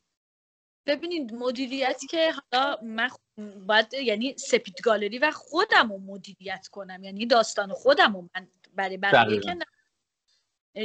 [0.87, 3.09] ببینید مدیریتی که حالا من
[3.67, 7.05] باید یعنی سپید گالری و خودم رو مدیریت کنم.
[7.05, 9.41] یعنی داستان خودم رو من برای برای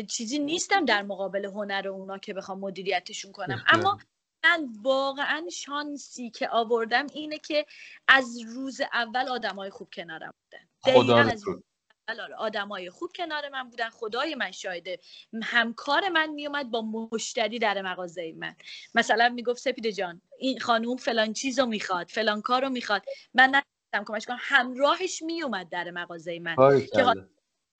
[0.09, 3.63] چیزی نیستم در مقابل هنر اونا که بخوام مدیریتشون کنم.
[3.67, 3.99] اما
[4.43, 7.65] من واقعا شانسی که آوردم اینه که
[8.07, 10.67] از روز اول آدمای خوب کنارم بودن.
[10.85, 11.70] دقیقا از روز اول
[12.37, 13.89] آدمای خوب کنار من بودن.
[13.89, 14.99] خدای من شایده
[15.43, 18.55] همکار من میومد با مشتری در مغازه من.
[18.95, 23.03] مثلا می‌گفت سپید جان این خانوم فلان چیزو می‌خواد فلان کارو می‌خواد.
[23.33, 24.37] من نتونستم کمش کنم.
[24.39, 26.55] همراهش میومد در مغازه من.
[26.87, 27.03] که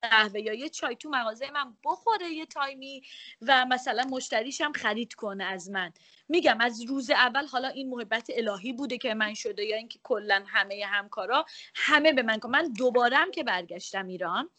[0.03, 3.01] قهوه یا یه چای تو مغازه من بخوره یه تایمی
[3.41, 5.93] و مثلا مشتریش هم خرید کنه از من.
[6.31, 10.43] میگم از روز اول حالا این محبت الهی بوده که من شده یا اینکه کلا
[10.47, 14.49] همه همکارا همه به من من دوبارم که برگشتم ایران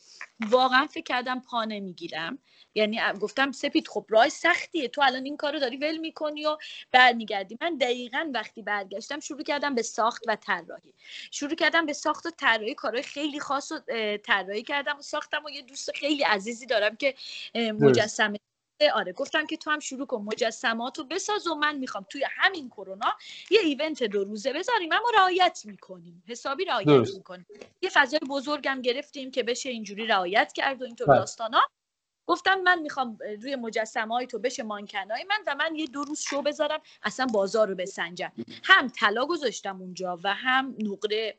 [0.50, 2.38] واقعا فکر کردم پا نمی‌گیرم.
[2.74, 4.88] یعنی گفتم سپید خب راه سختیه.
[4.88, 6.56] تو الان این کارو داری ول می‌کنی و
[6.92, 7.58] برمیگردی.
[7.60, 10.94] من دقیقا وقتی برگشتم شروع کردم به ساخت و طراحی.
[11.30, 12.74] شروع کردم به ساخت و طراحی.
[12.74, 13.78] کارهای خیلی خاص و
[14.22, 17.14] طراحی کردم و ساختم و یه دوست خیلی عزیزی دارم که
[17.54, 18.38] مجسمه
[18.90, 22.68] آره گفتم که تو هم شروع کن مجسمات رو بساز و من می‌خوام توی همین
[22.68, 23.16] کرونا
[23.50, 26.22] یه ایونت دو روزه بذاریم اما رعایت می‌کنیم.
[26.28, 27.46] حسابی رعایت می‌کنیم.
[27.82, 31.18] یه فضای بزرگم گرفتیم که بشه اینجوری رعایت کرد و اینطور بله.
[31.18, 31.62] داستانا.
[32.26, 36.20] گفتم من می‌خوام روی مجسمه های تو بشه مانکنای من و من یه دو روز
[36.20, 38.32] شو بذارم اصلا بازار رو بسنجم.
[38.64, 41.38] هم طلا گذاشتم اونجا و هم نقره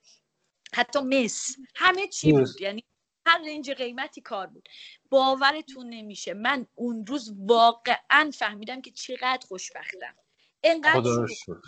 [0.73, 1.55] حتی مس.
[1.75, 2.61] همه چی بود.
[2.61, 2.83] یعنی
[3.25, 4.69] هر رنج قیمتی کار بود.
[5.09, 6.33] باورتون نمیشه.
[6.33, 10.15] من اون روز واقعا فهمیدم که چقدر خوشبختم.
[10.63, 11.61] انقدر شلوغ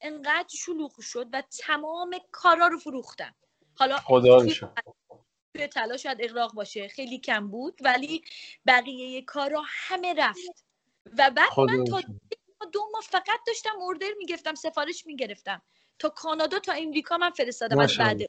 [0.00, 3.34] انقدر شلوغ شد و تمام کارا رو فروختم.
[3.74, 4.46] حالا خدا
[5.54, 6.88] توی طلا شاید اقراق باشه.
[6.88, 8.24] خیلی کم بود ولی
[8.66, 10.64] بقیه کارا همه رفت.
[11.18, 12.00] و بعد من تا
[12.72, 15.62] دو ماه فقط داشتم اوردر می‌گرفتم سفارش می‌گرفتم.
[15.98, 18.22] تا کانادا تا امریکا من فرستادم از بعد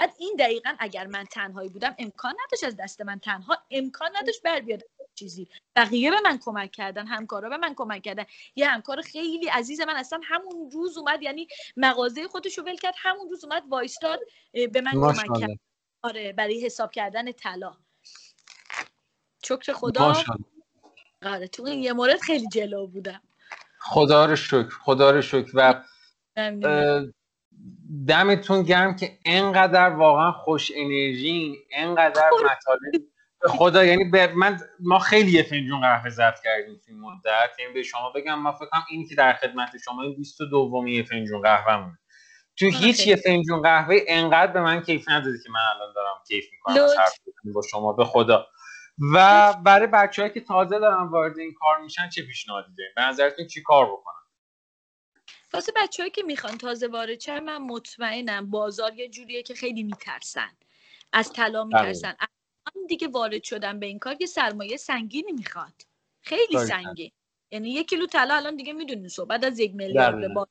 [0.00, 4.42] بعد این دقیقا اگر من تنهایی بودم امکان نداشت از دست من تنها امکان نداشت
[4.42, 4.82] بر بیاد
[5.14, 5.48] چیزی.
[5.76, 8.24] بقیه به من کمک کردن همکارا به من کمک کردن.
[8.56, 12.94] یه همکار خیلی عزیز من اصلا همون روز اومد یعنی مغازه خودش رو ول کرد
[12.98, 14.20] همون روز اومد وایستاد
[14.52, 15.58] به من کمک کرد.
[16.02, 17.76] آره برای حساب کردن طلا.
[19.44, 20.14] شکر خدا.
[21.22, 23.22] آره تو این یه مورد خیلی جلو بودم.
[23.80, 25.50] خدا رو شکر خدا رو شکر.
[25.54, 25.84] و
[28.08, 33.02] دمتون گرم که انقدر واقعا خوش انرژی انقدر مطالب.
[33.48, 37.50] خدا یعنی به من ما خیلی یه فنجون قهوه زد کردیم این مدت.
[37.58, 41.02] یعنی به شما بگم ما فکرم اینی که در خدمت شما این 22 دومی یه
[41.02, 41.98] فنجون قهوه مونه
[42.58, 46.44] تو هیچ یه فنجون قهوه انقدر به من کیف نداده که من الان دارم کیف
[46.52, 46.86] می‌کنم.
[47.54, 48.46] با شما به خدا.
[49.14, 53.46] و برای بچه‌ای که تازه دارن وارد این کار میشن چه پیشنهادی دارین؟ به نظرتون
[53.46, 54.25] چی کار بکنن؟
[55.52, 60.56] واسه بچه‌ای که می‌خوان تازه وارد شن من مطمئنم بازار یه جوریه که خیلی میترسن.
[61.12, 62.14] از طلا میترسن.
[62.20, 65.82] الان دیگه وارد شدن به این کار که سرمایه سنگینی می‌خواد.
[66.20, 67.12] خیلی سنگین.
[67.50, 70.48] یعنی یک کیلو طلا الان دیگه می‌دونین صحبت از یک میلیارد با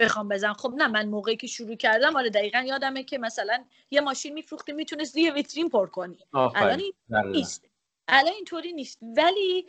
[0.00, 0.52] بخوام بزن.
[0.52, 4.72] خب نه من موقعی که شروع کردم آره دقیقا یادمه که مثلا یه ماشین میفروختی
[4.72, 6.18] می‌تونست یه ویترین پر کنی.
[6.32, 7.64] الان نیست.
[8.08, 8.98] الان اینطوری نیست.
[9.02, 9.66] ولی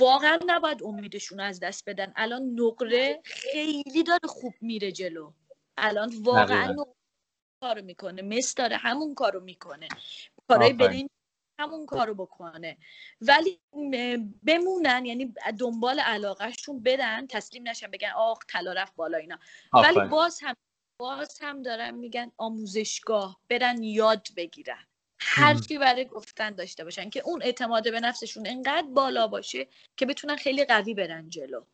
[0.00, 2.12] واقعا نباید امیدشون از دست بدن.
[2.16, 5.32] الان نقره خیلی داره خوب میره جلو.
[5.76, 6.76] الان واقعا
[7.62, 8.22] کارو می‌کنه.
[8.22, 9.88] مس داره همون کارو می‌کنه.
[10.48, 11.08] کارهای برین
[11.58, 12.78] همون کارو بکنه.
[13.20, 13.60] ولی
[14.42, 19.38] بمونن یعنی دنبال علاقهشون برن تسلیم نشن بگن آخ طلا رفت بالا اینا.
[19.72, 20.54] ولی باز هم
[21.00, 24.86] باز هم دارن میگن آموزشگاه برن یاد بگیرن.
[25.24, 30.36] حرفی برای گفتن داشته باشن که اون اعتماد به نفسشون انقدر بالا باشه که بتونن
[30.36, 31.64] خیلی قوی برن جلو.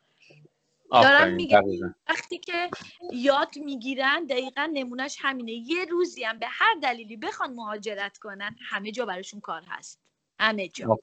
[0.92, 1.62] دارم میگم
[2.08, 2.70] وقتی که
[3.12, 5.52] یاد می‌گیرن دقیقا نمونهش همینه.
[5.52, 10.00] یه روزی هم به هر دلیلی بخوان مهاجرت کنن همه جا براشون کار هست.
[10.40, 10.98] همه جا.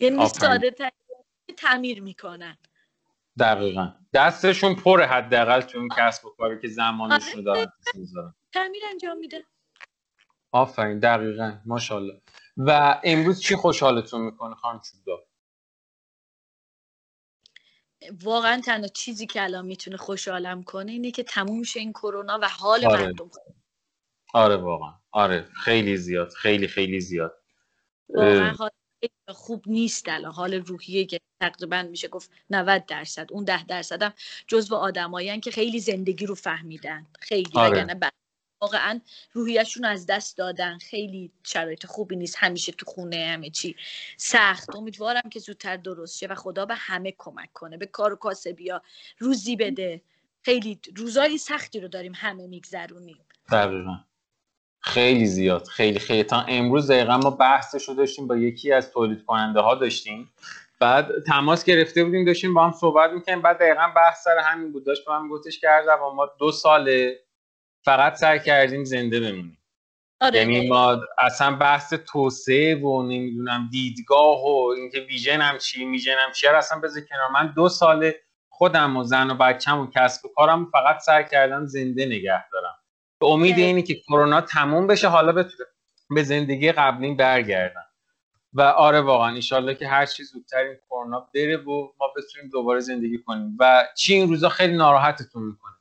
[0.00, 0.74] یعنی ساده
[1.56, 2.58] تعمیر می‌کنن.
[3.38, 3.92] دقیقا.
[4.12, 7.72] دستشون پر حداقل تو این کسب و کاری که زمانشون دارن.
[8.52, 9.44] تعمیر انجام میده.
[10.54, 12.20] آفرین دقیقا ماشاءالله.
[12.56, 15.26] و امروز چی خوشحالتون می‌کنه خانم چوبدار
[18.22, 22.48] واقعا تنها چیزی که الان می‌تونه خوشحالم کنه اینه که تموم شه این کرونا و
[22.48, 23.06] حال آره.
[23.06, 23.30] مردم.
[24.34, 24.94] آره واقعا.
[25.12, 27.42] آره خیلی زیاد خیلی خیلی زیاد.
[28.08, 28.70] واقعا حال
[29.28, 30.32] خوب نیست الان.
[30.32, 34.12] حال روحیه که تقریبا میشه گفت 90 درصد اون 10 درصد هم
[34.46, 37.06] جزو آدمایی که خیلی زندگی رو فهمیدن.
[37.20, 37.86] خیلی آره.
[38.64, 39.00] واقعا
[39.32, 40.78] روحیشون از دست دادن.
[40.78, 42.36] خیلی شرایط خوبی نیست.
[42.38, 43.76] همیشه تو خونه همه چی
[44.16, 44.76] سخت.
[44.76, 47.76] امیدوارم که زودتر درست شه و خدا به همه کمک کنه.
[47.76, 48.82] به کار و کاسبیا
[49.18, 50.02] روزی بده.
[50.42, 53.20] خیلی روزای سختی رو داریم همه میگذرونیم.
[53.52, 53.96] دقیقا.
[54.80, 55.66] خیلی زیاد.
[55.66, 56.22] خیلی خیلی.
[56.22, 60.32] تا امروز دقیقا ما بحثش رو داشتیم با یکی از تولید کننده ها داشتیم.
[60.80, 64.86] بعد تماس گرفته بودیم داشتیم با هم صحبت می‌کنیم بعد دقیقا بحث سر همین بود.
[64.86, 67.23] داشت با هم گفتش و ما دو ساله
[67.84, 69.58] فقط سعی کردیم زنده بمونیم.
[70.20, 70.38] آره.
[70.38, 76.80] یعنی ما اصلا بحث توسعه و نمی‌دونم دیدگاه و اینکه ویژنم چی میژنم چی اصلا
[76.80, 77.30] بذار کنار.
[77.30, 81.66] من دو ساله خودم و زن و بچم و کسب و کارم فقط سعی کردم
[81.66, 82.74] زنده نگه دارم.
[83.20, 85.64] به امید اینی که کرونا تموم بشه حالا بتونه
[86.10, 87.86] به زندگی قبلی برگردم.
[88.52, 92.80] و آره واقعا انشالله که هر چیز زودتر این کرونا بره و ما بتونیم دوباره
[92.80, 93.56] زندگی کنیم.
[93.60, 95.73] و چی این روزا خیلی ناراحتتون می‌کنه.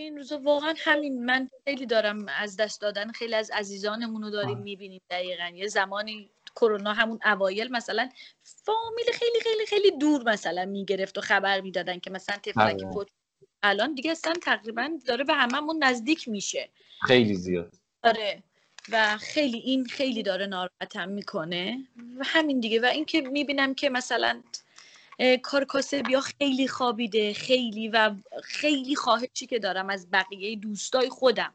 [0.00, 4.30] چه این روزا واقعا همین من خیلی دارم از دست دادن خیلی از عزیزانمون رو
[4.30, 5.52] داریم می‌بینیم دقیقا.
[5.54, 8.08] یه زمانی کرونا همون اوایل مثلا
[8.42, 13.08] فامیل خیلی خیلی خیلی دور مثلا می‌گرفت و خبر می‌دادن که مثلا تفلکی فوت
[13.62, 16.68] الان دیگه اصلا تقریبا داره به هممون نزدیک میشه.
[17.06, 17.74] خیلی زیاد.
[18.02, 18.42] آره.
[18.92, 21.86] و خیلی این خیلی داره ناراحتم می‌کنه.
[22.18, 22.80] و همین دیگه.
[22.80, 24.42] و اینکه می‌بینم که مثلا
[25.42, 31.52] کار کاسبیا خیلی خوابیده خیلی و خیلی خواهشی که دارم از بقیه دوستای خودم.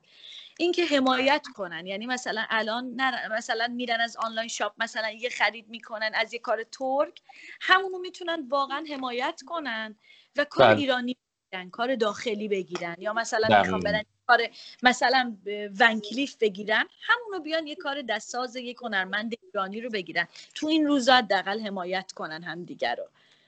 [0.59, 1.87] اینکه حمایت کنن.
[1.87, 3.01] یعنی مثلا الان
[3.31, 7.21] مثلا میرن از آنلاین شاپ مثلا یه خرید می‌کنن از یه کار ترک
[7.61, 9.95] همونو می‌تونن واقعا حمایت کنن
[10.35, 10.79] و کار بله.
[10.79, 11.17] ایرانی
[11.51, 12.95] بگیرن کار داخلی بگیرن.
[12.99, 14.41] یا مثلا می‌خوام برن کار
[14.83, 15.37] مثلا
[15.79, 20.27] ونکلیف بگیرن همونو بیان یه کار دستساز یه هنرمند ایرانی رو بگیرن.
[20.55, 23.03] تو این روزا حداقل حمایت کنن همدیگه رو.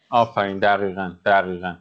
[0.10, 1.76] آفرین دقیقا دقیقا.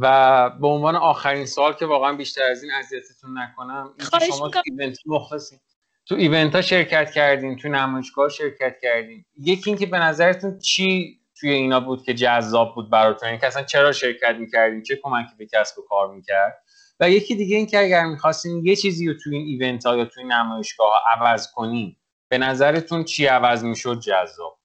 [0.00, 3.94] و به عنوان آخرین سوال که واقعا بیشتر از این اذیتتون نکنم
[4.28, 5.58] شما تو ایونت مخلصین
[6.06, 9.24] تو ایونت ها شرکت کردین تو نمایشگاه شرکت کردین.
[9.38, 13.92] یکی اینکه به نظرتون چی توی اینا بود که جذاب بود براتون؟ یعنی اصلا چرا
[13.92, 16.62] شرکت می‌کردین؟ چه کمکی به کسب و کار می‌کرد؟
[17.00, 20.04] و یکی دیگه این که اگر می‌خواستین یه چیزی رو توی این event ها یا
[20.04, 21.96] توی نمایشگاه ها عوض کنین
[22.28, 24.58] به نظرتون چی عوض می‌شد؟ جذاب.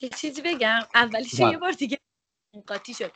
[0.00, 0.80] یه چیزی بگم.
[0.94, 1.50] اولیش بله.
[1.50, 1.98] یه بار دیگه
[2.66, 3.12] قاطی شد.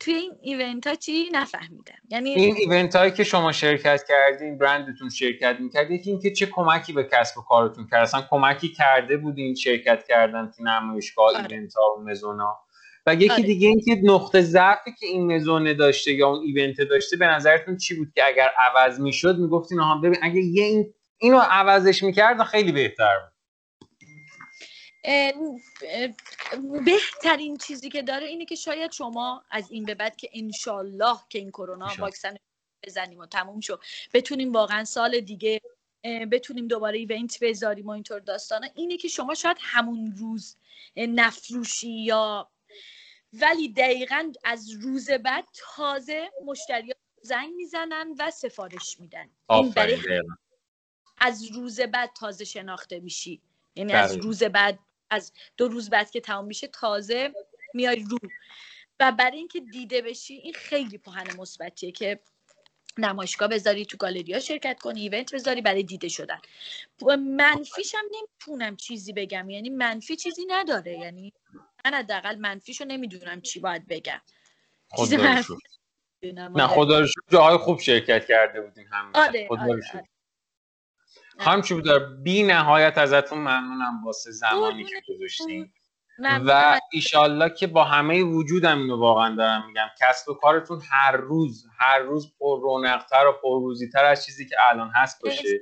[0.00, 1.94] توی این event ها چی نفهمیدم.
[2.10, 6.92] یعنی این event هایی که شما شرکت کردین برندتون شرکت می‌کرد یکی اینکه چه کمکی
[6.92, 8.02] به کسب و کارتون کرد.
[8.02, 11.46] اصلا کمکی کرده بودین شرکت کردن تو نمایشگاه آره.
[11.50, 12.58] event ها و مزونا.
[13.06, 13.42] و یکی آره.
[13.42, 17.94] دیگه اینکه نقطه ضعفی که این مزونه داشته یا اون ایونت داشته به نظرتون چی
[17.94, 22.72] بود که اگر عوض می‌شد؟ می‌گفتین آها ببین اگه یه این اینو عوضش می‌کرد خیلی
[22.72, 23.33] بهتر بود.
[26.84, 31.38] بهترین چیزی که داره اینه که شاید شما از این به بعد که انشالله که
[31.38, 32.36] این کرونا واکسن
[32.86, 33.82] بزنیم و تموم شد
[34.14, 35.60] بتونیم واقعا سال دیگه
[36.32, 38.68] بتونیم دوباره ایونت بذاریم و اینطور داستانا.
[38.74, 40.56] اینه که شما شاید همون روز
[40.96, 42.50] نفروشی یا
[43.32, 45.44] ولی دقیقا از روز بعد
[45.76, 46.92] تازه مشتری
[47.22, 49.30] زنگ می‌زنن و سفارش میدن.
[49.50, 50.22] این برای
[51.18, 53.40] از روز بعد تازه شناخته میشی.
[53.76, 54.78] یعنی از روز بعد
[55.14, 57.32] از دو روز بعد که تمام میشه تازه
[57.74, 58.18] میای رو.
[59.00, 62.20] و برای اینکه دیده بشی این خیلی پهن مثبتیه که
[62.98, 66.40] نمایشگاه بذاری تو گالریا شرکت کنی ایونت بذاری برای دیده شدن.
[67.18, 69.50] منفیشم نمی‌تونم چیزی بگم.
[69.50, 70.98] یعنی منفی چیزی نداره.
[70.98, 71.32] یعنی
[71.84, 74.20] من حداقل منفیشو نمی‌دونم چی باید بگم.
[75.18, 75.54] منفی
[76.54, 79.62] نه خدا رو جاهای خوب شرکت کرده بودین هم آره, آره,
[79.94, 80.08] آره.
[81.38, 85.72] خانم چوبدار بی نهایت ازتون ممنونم واسه زمانی که گذاشتین.
[86.46, 89.88] و ایشالله که با همه وجودم اینو واقعا دارم میگم.
[90.00, 94.56] کسب و کارتون هر روز هر روز پر رونقتر و پر تر از چیزی که
[94.70, 95.60] الان هست باشه.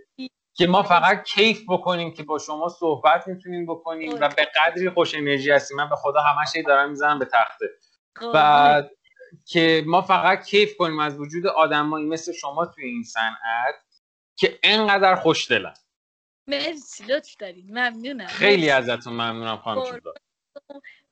[0.54, 5.14] که ما فقط کیف بکنیم که با شما صحبت می‌تونیم بکنیم و به قدری خوش
[5.14, 5.76] انرژی هستیم.
[5.76, 7.66] من به خدا همه دارم می‌زنم به تخته.
[8.34, 8.82] و
[9.46, 13.74] که ما فقط کیف کنیم از وجود آدمایی مثل شما توی این صنعت
[14.36, 15.74] که انقدر خوش دلن.
[16.46, 18.26] مرسی لطف دارید ممنونم.
[18.26, 20.00] خیلی ازتون ممنونم خانم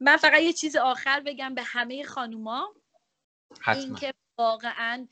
[0.00, 2.74] من فقط یه چیز آخر بگم به همه خانوما.
[3.66, 5.06] اینکه واقعا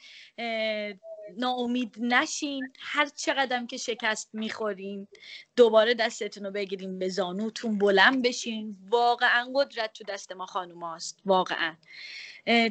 [1.37, 2.73] ناامید نشین.
[2.81, 5.09] هر چقدر که شکست می‌خورین
[5.57, 8.77] دوباره دستتون رو بگیرین به زانوتون بلند بشین.
[8.89, 11.19] واقعا قدرت تو دست ما خانوماست.
[11.25, 11.77] واقعا.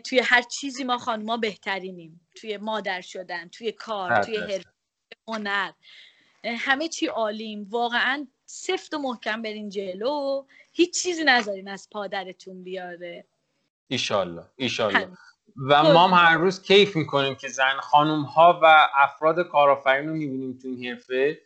[0.05, 2.27] توی هر چیزی ما خانوما بهترینیم.
[2.35, 4.76] توی مادر شدن توی کار توی حرفه
[5.27, 5.71] هنر.
[6.45, 7.67] همه چی عالیم.
[7.69, 10.45] واقعا سفت و محکم برین جلو.
[10.71, 13.25] هیچ چیزی نذارین از پادرتون بیاره.
[13.87, 15.07] ایشالله ایشالله
[15.69, 20.15] و ما هم هر روز کیف می‌کنیم که زن خانم ها و افراد کارآفرین رو
[20.15, 21.41] می‌بینیم تو این حرفه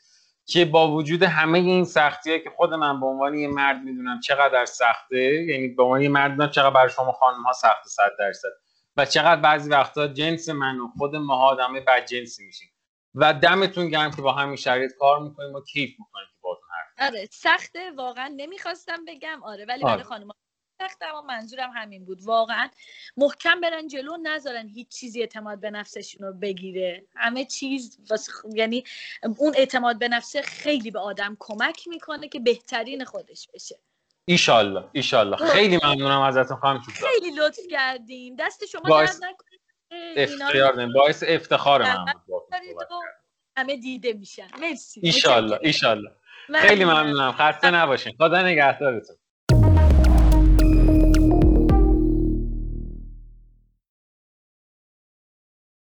[0.46, 4.66] که با وجود همه این سختی که خود من به عنوان یه مرد می‌دونم چقدر
[4.66, 8.50] سخته یعنی به عنوان یه مرد می‌دونم چقدر برای شما خانم ها سخته صد درصد.
[8.98, 12.70] و چقدر بعضی وقتا جنس من و خود ما آدمه بد جنسی میشیم.
[13.16, 17.09] و دمتون گرم که با همین شرایط کار می‌کنیم و کیف می‌کنیم که باهاتون حرف
[17.09, 17.91] آره سخته.
[17.91, 19.43] واقعا نمی‌خواستم بگم.
[19.43, 20.03] آره ولی آره.
[20.03, 20.30] خانم
[20.82, 22.22] سخته اما منظورم همین بود.
[22.24, 22.70] واقعا
[23.18, 27.05] محکم برن جلو نذارن هیچ چیزی اعتماد به نفسشون رو بگیره.
[27.16, 27.99] همه چیز
[28.53, 28.84] یعنی
[29.38, 33.80] اون اعتماد به نفسه خیلی به آدم کمک می‌کنه که بهترین خودش بشه.
[34.26, 35.38] ایشالله ایشالله.
[35.38, 39.01] خیلی ممنونم ازتون خانم خیلی لطف کردیم دست شما.
[39.01, 39.09] درد
[39.92, 42.06] افتخار باعث افتخار من
[43.58, 44.48] همه دیده میشن.
[44.62, 45.02] مرسی.
[45.04, 46.12] ایشالله ایشالله.
[46.56, 47.32] خیلی ممنونم.
[47.32, 48.14] خسته نباشین.
[48.18, 49.16] خدا نگهدارتون.